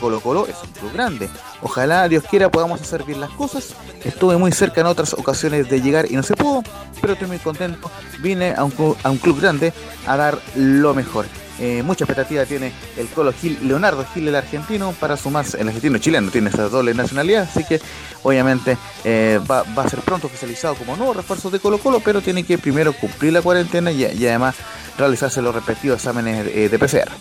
Colo 0.00 0.20
Colo 0.20 0.46
es 0.48 0.56
un 0.64 0.70
club 0.72 0.92
grande. 0.92 1.28
Ojalá, 1.60 2.08
Dios 2.08 2.24
quiera, 2.28 2.50
podamos 2.50 2.80
hacer 2.80 3.04
bien 3.04 3.20
las 3.20 3.30
cosas. 3.30 3.74
Estuve 4.04 4.36
muy 4.36 4.50
cerca 4.50 4.80
en 4.80 4.88
otras 4.88 5.14
ocasiones 5.14 5.68
de 5.68 5.80
llegar 5.80 6.10
y 6.10 6.16
no 6.16 6.24
se 6.24 6.34
pudo, 6.34 6.64
pero 7.00 7.12
estoy 7.12 7.28
muy 7.28 7.38
contento. 7.38 7.88
Vine 8.18 8.52
a 8.56 8.64
un, 8.64 8.96
a 9.02 9.10
un 9.10 9.18
club 9.18 9.40
grande 9.40 9.72
a 10.06 10.16
dar 10.16 10.38
lo 10.56 10.92
mejor. 10.94 11.26
Eh, 11.64 11.80
mucha 11.84 12.02
expectativa 12.02 12.44
tiene 12.44 12.72
el 12.96 13.06
Colo 13.06 13.32
Gil, 13.32 13.56
Leonardo 13.62 14.04
Gil, 14.12 14.26
el 14.26 14.34
argentino, 14.34 14.92
para 14.98 15.16
sumarse, 15.16 15.60
el 15.60 15.68
argentino 15.68 15.96
chileno 15.98 16.28
tiene 16.32 16.50
esa 16.50 16.68
doble 16.68 16.92
nacionalidad, 16.92 17.44
así 17.44 17.62
que 17.62 17.80
obviamente 18.24 18.76
eh, 19.04 19.38
va, 19.48 19.60
a 19.60 19.88
ser 19.88 20.00
pronto 20.00 20.26
oficializado 20.26 20.74
como 20.74 20.96
nuevo 20.96 21.14
refuerzo 21.14 21.50
de 21.50 21.60
Colo 21.60 21.78
Colo, 21.78 22.00
pero 22.00 22.20
tiene 22.20 22.42
que 22.42 22.58
primero 22.58 22.92
cumplir 22.92 23.32
la 23.32 23.42
cuarentena 23.42 23.92
y, 23.92 24.04
además 24.04 24.56
realizarse 24.98 25.40
los 25.40 25.54
respectivos 25.54 25.98
exámenes 25.98 26.44
de, 26.46 26.68
de 26.68 26.78
PCR 26.80 27.12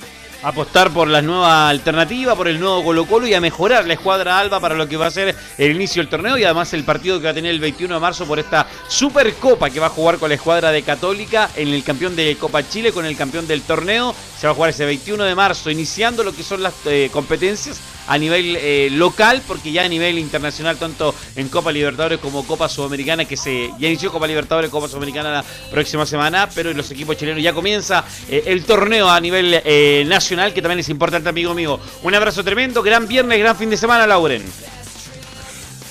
apostar 0.44 0.92
por 0.92 1.08
la 1.08 1.22
nueva 1.22 1.70
alternativa, 1.70 2.36
por 2.36 2.48
el 2.48 2.60
nuevo 2.60 2.84
Colo 2.84 3.06
Colo 3.06 3.28
y 3.28 3.34
a 3.34 3.42
mejorar 3.42 3.86
la 3.86 3.94
escuadra 3.94 4.40
Alba 4.40 4.60
para 4.60 4.76
lo 4.76 4.88
que 4.88 4.98
va 4.98 5.08
a 5.08 5.12
ser 5.12 5.36
el 5.58 5.72
inicio 5.72 6.02
del 6.02 6.10
torneo 6.10 6.38
y 6.38 6.44
además 6.44 6.74
el 6.74 6.84
partido 6.84 7.20
que 7.20 7.26
va 7.26 7.32
a 7.32 7.34
tener 7.34 7.52
el 7.52 7.60
21 7.60 7.94
de 7.94 8.00
marzo 8.00 8.26
por 8.26 8.40
esta 8.40 8.68
Supercopa 8.88 9.70
que 9.70 9.80
va 9.80 9.88
a 9.88 9.90
jugar 9.90 10.18
con 10.18 10.30
la 10.30 10.36
escuadra 10.36 10.72
de 10.72 10.84
Católica 10.84 11.50
en 11.56 11.70
el 11.70 11.84
campeón 11.84 12.16
de 12.16 12.36
Copa 12.38 12.68
Chile 12.68 12.92
con 12.92 13.06
el 13.06 13.16
campeón 13.16 13.48
del 13.48 13.62
torneo. 13.62 14.16
Se 14.40 14.48
va 14.48 14.52
a 14.52 14.56
jugar 14.56 14.72
ese 14.72 14.86
21 14.86 15.24
de 15.24 15.36
marzo, 15.36 15.70
iniciando 15.70 16.24
lo 16.24 16.34
que 16.34 16.44
son 16.44 16.64
las 16.64 16.74
eh, 16.86 17.10
competencias 17.12 17.80
a 18.12 18.18
nivel 18.18 18.58
eh, 18.58 18.90
local, 18.92 19.42
porque 19.48 19.72
ya 19.72 19.86
a 19.86 19.88
nivel 19.88 20.20
internacional, 20.20 20.76
tanto 20.76 21.16
en 21.38 21.48
Copa 21.48 21.72
Libertadores 21.72 22.20
como 22.20 22.46
Copa 22.46 22.68
Sudamericana, 22.68 23.24
que 23.24 23.38
se 23.38 23.72
ya 23.80 23.88
inició 23.88 24.12
Copa 24.12 24.28
Libertadores, 24.28 24.70
Copa 24.70 24.90
Sudamericana 24.90 25.32
la 25.32 25.46
próxima 25.72 26.06
semana, 26.06 26.50
pero 26.54 26.74
los 26.74 26.92
equipos 26.92 27.16
chilenos 27.16 27.42
ya 27.42 27.54
comienza 27.54 28.04
eh, 28.28 28.44
el 28.48 28.66
torneo 28.66 29.10
a 29.10 29.18
nivel 29.22 29.62
eh, 29.64 30.04
nacional, 30.06 30.54
que 30.54 30.62
también 30.62 30.80
es 30.80 30.90
importante, 30.90 31.30
amigo 31.30 31.54
mío. 31.54 31.80
Un 32.04 32.14
abrazo 32.14 32.44
tremendo, 32.44 32.84
gran 32.84 33.08
viernes, 33.08 33.40
gran 33.40 33.56
fin 33.56 33.70
de 33.70 33.78
semana, 33.78 34.06
Lauren. 34.06 34.44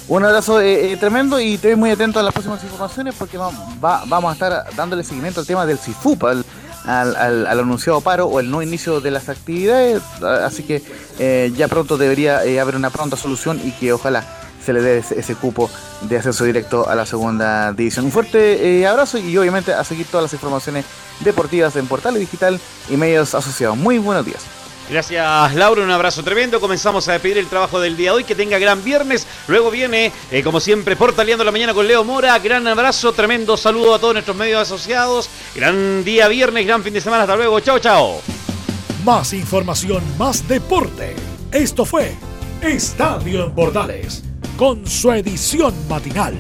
Un 0.09 0.23
abrazo 0.23 0.61
tremendo 0.99 1.41
y 1.41 1.55
estoy 1.55 1.75
muy 1.75 1.91
atento 1.91 2.21
a 2.21 2.23
las 2.23 2.35
próximas 2.35 2.63
informaciones 2.63 3.15
porque 3.17 3.39
vamos 3.39 4.31
a 4.31 4.33
estar 4.33 4.67
dándole 4.77 5.05
seguimiento 5.05 5.41
al 5.41 5.47
tema 5.47 5.65
del 5.65 5.79
CIFUPA, 5.79 6.35
al, 6.85 7.47
anunciado 7.47 8.01
paro 8.01 8.27
o 8.27 8.41
el 8.41 8.51
no 8.51 8.63
inicio 8.63 9.01
de 9.01 9.11
las 9.11 9.29
actividades, 9.29 10.03
así 10.23 10.63
que 10.63 10.83
eh, 11.19 11.53
ya 11.57 11.69
pronto 11.69 11.97
debería 11.99 12.45
eh, 12.45 12.61
haber 12.61 12.77
una 12.77 12.91
pronta 12.91 13.17
solución 13.17 13.61
y 13.63 13.73
que 13.73 13.93
ojalá 13.93 14.25
se 14.65 14.73
le 14.73 14.83
dé 14.83 14.99
ese, 14.99 15.35
cupo 15.35 15.71
de 16.03 16.17
acceso 16.17 16.45
directo 16.45 16.89
a 16.89 16.95
la 16.95 17.07
segunda 17.07 17.73
división. 17.73 18.05
Un 18.05 18.13
fuerte 18.13 18.81
eh, 18.81 18.87
abrazo 18.87 19.19
y 19.19 19.37
obviamente 19.37 19.73
a 19.73 19.83
seguir 19.85 20.07
todas 20.07 20.25
las 20.25 20.33
informaciones 20.33 20.85
deportivas 21.21 21.77
en 21.77 21.87
Portales 21.87 22.21
Digital 22.21 22.61
y 22.89 22.97
medios 22.97 23.35
asociados. 23.35 23.77
Muy 23.77 23.99
buenos 23.99 24.25
días. 24.25 24.60
Gracias, 24.89 25.55
Laura. 25.55 25.83
Un 25.83 25.91
abrazo 25.91 26.23
tremendo. 26.23 26.61
Comenzamos 26.61 27.07
a 27.09 27.13
despedir 27.13 27.39
el 27.39 27.47
trabajo 27.47 27.81
del 27.81 27.97
día 27.97 28.11
de 28.11 28.17
hoy. 28.17 28.25
Que 28.25 28.35
tenga 28.35 28.59
gran 28.59 28.83
viernes. 28.83 29.27
Luego 29.47 29.71
viene, 29.71 30.13
eh, 30.31 30.43
como 30.43 30.61
siempre, 30.61 30.97
Portaleando 30.97 31.45
la 31.45 31.53
mañana 31.53 31.75
con 31.75 31.87
Leo 31.87 32.05
Mora. 32.05 32.39
Gran 32.39 32.67
abrazo, 32.67 33.13
tremendo 33.13 33.57
saludo 33.57 33.95
a 33.95 33.99
todos 33.99 34.15
nuestros 34.15 34.37
medios 34.37 34.63
asociados. 34.63 35.29
Gran 35.55 36.05
día 36.05 36.29
viernes, 36.29 36.67
gran 36.67 36.83
fin 36.83 36.95
de 36.95 37.01
semana. 37.01 37.23
Hasta 37.23 37.37
luego. 37.37 37.61
Chao, 37.61 37.79
chao. 37.79 38.21
Más 39.05 39.33
información, 39.33 40.03
más 40.19 40.47
deporte. 40.47 41.15
Esto 41.53 41.85
fue 41.85 42.15
Estadio 42.63 43.47
en 43.47 43.55
Portales, 43.55 44.23
con 44.57 44.87
su 44.87 45.11
edición 45.13 45.75
matinal. 45.89 46.35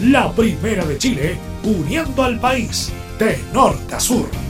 La 0.00 0.30
primera 0.32 0.84
de 0.84 0.98
Chile, 0.98 1.36
uniendo 1.64 2.22
al 2.22 2.38
país 2.38 2.92
de 3.18 3.42
norte 3.52 3.94
a 3.94 4.00
sur. 4.00 4.45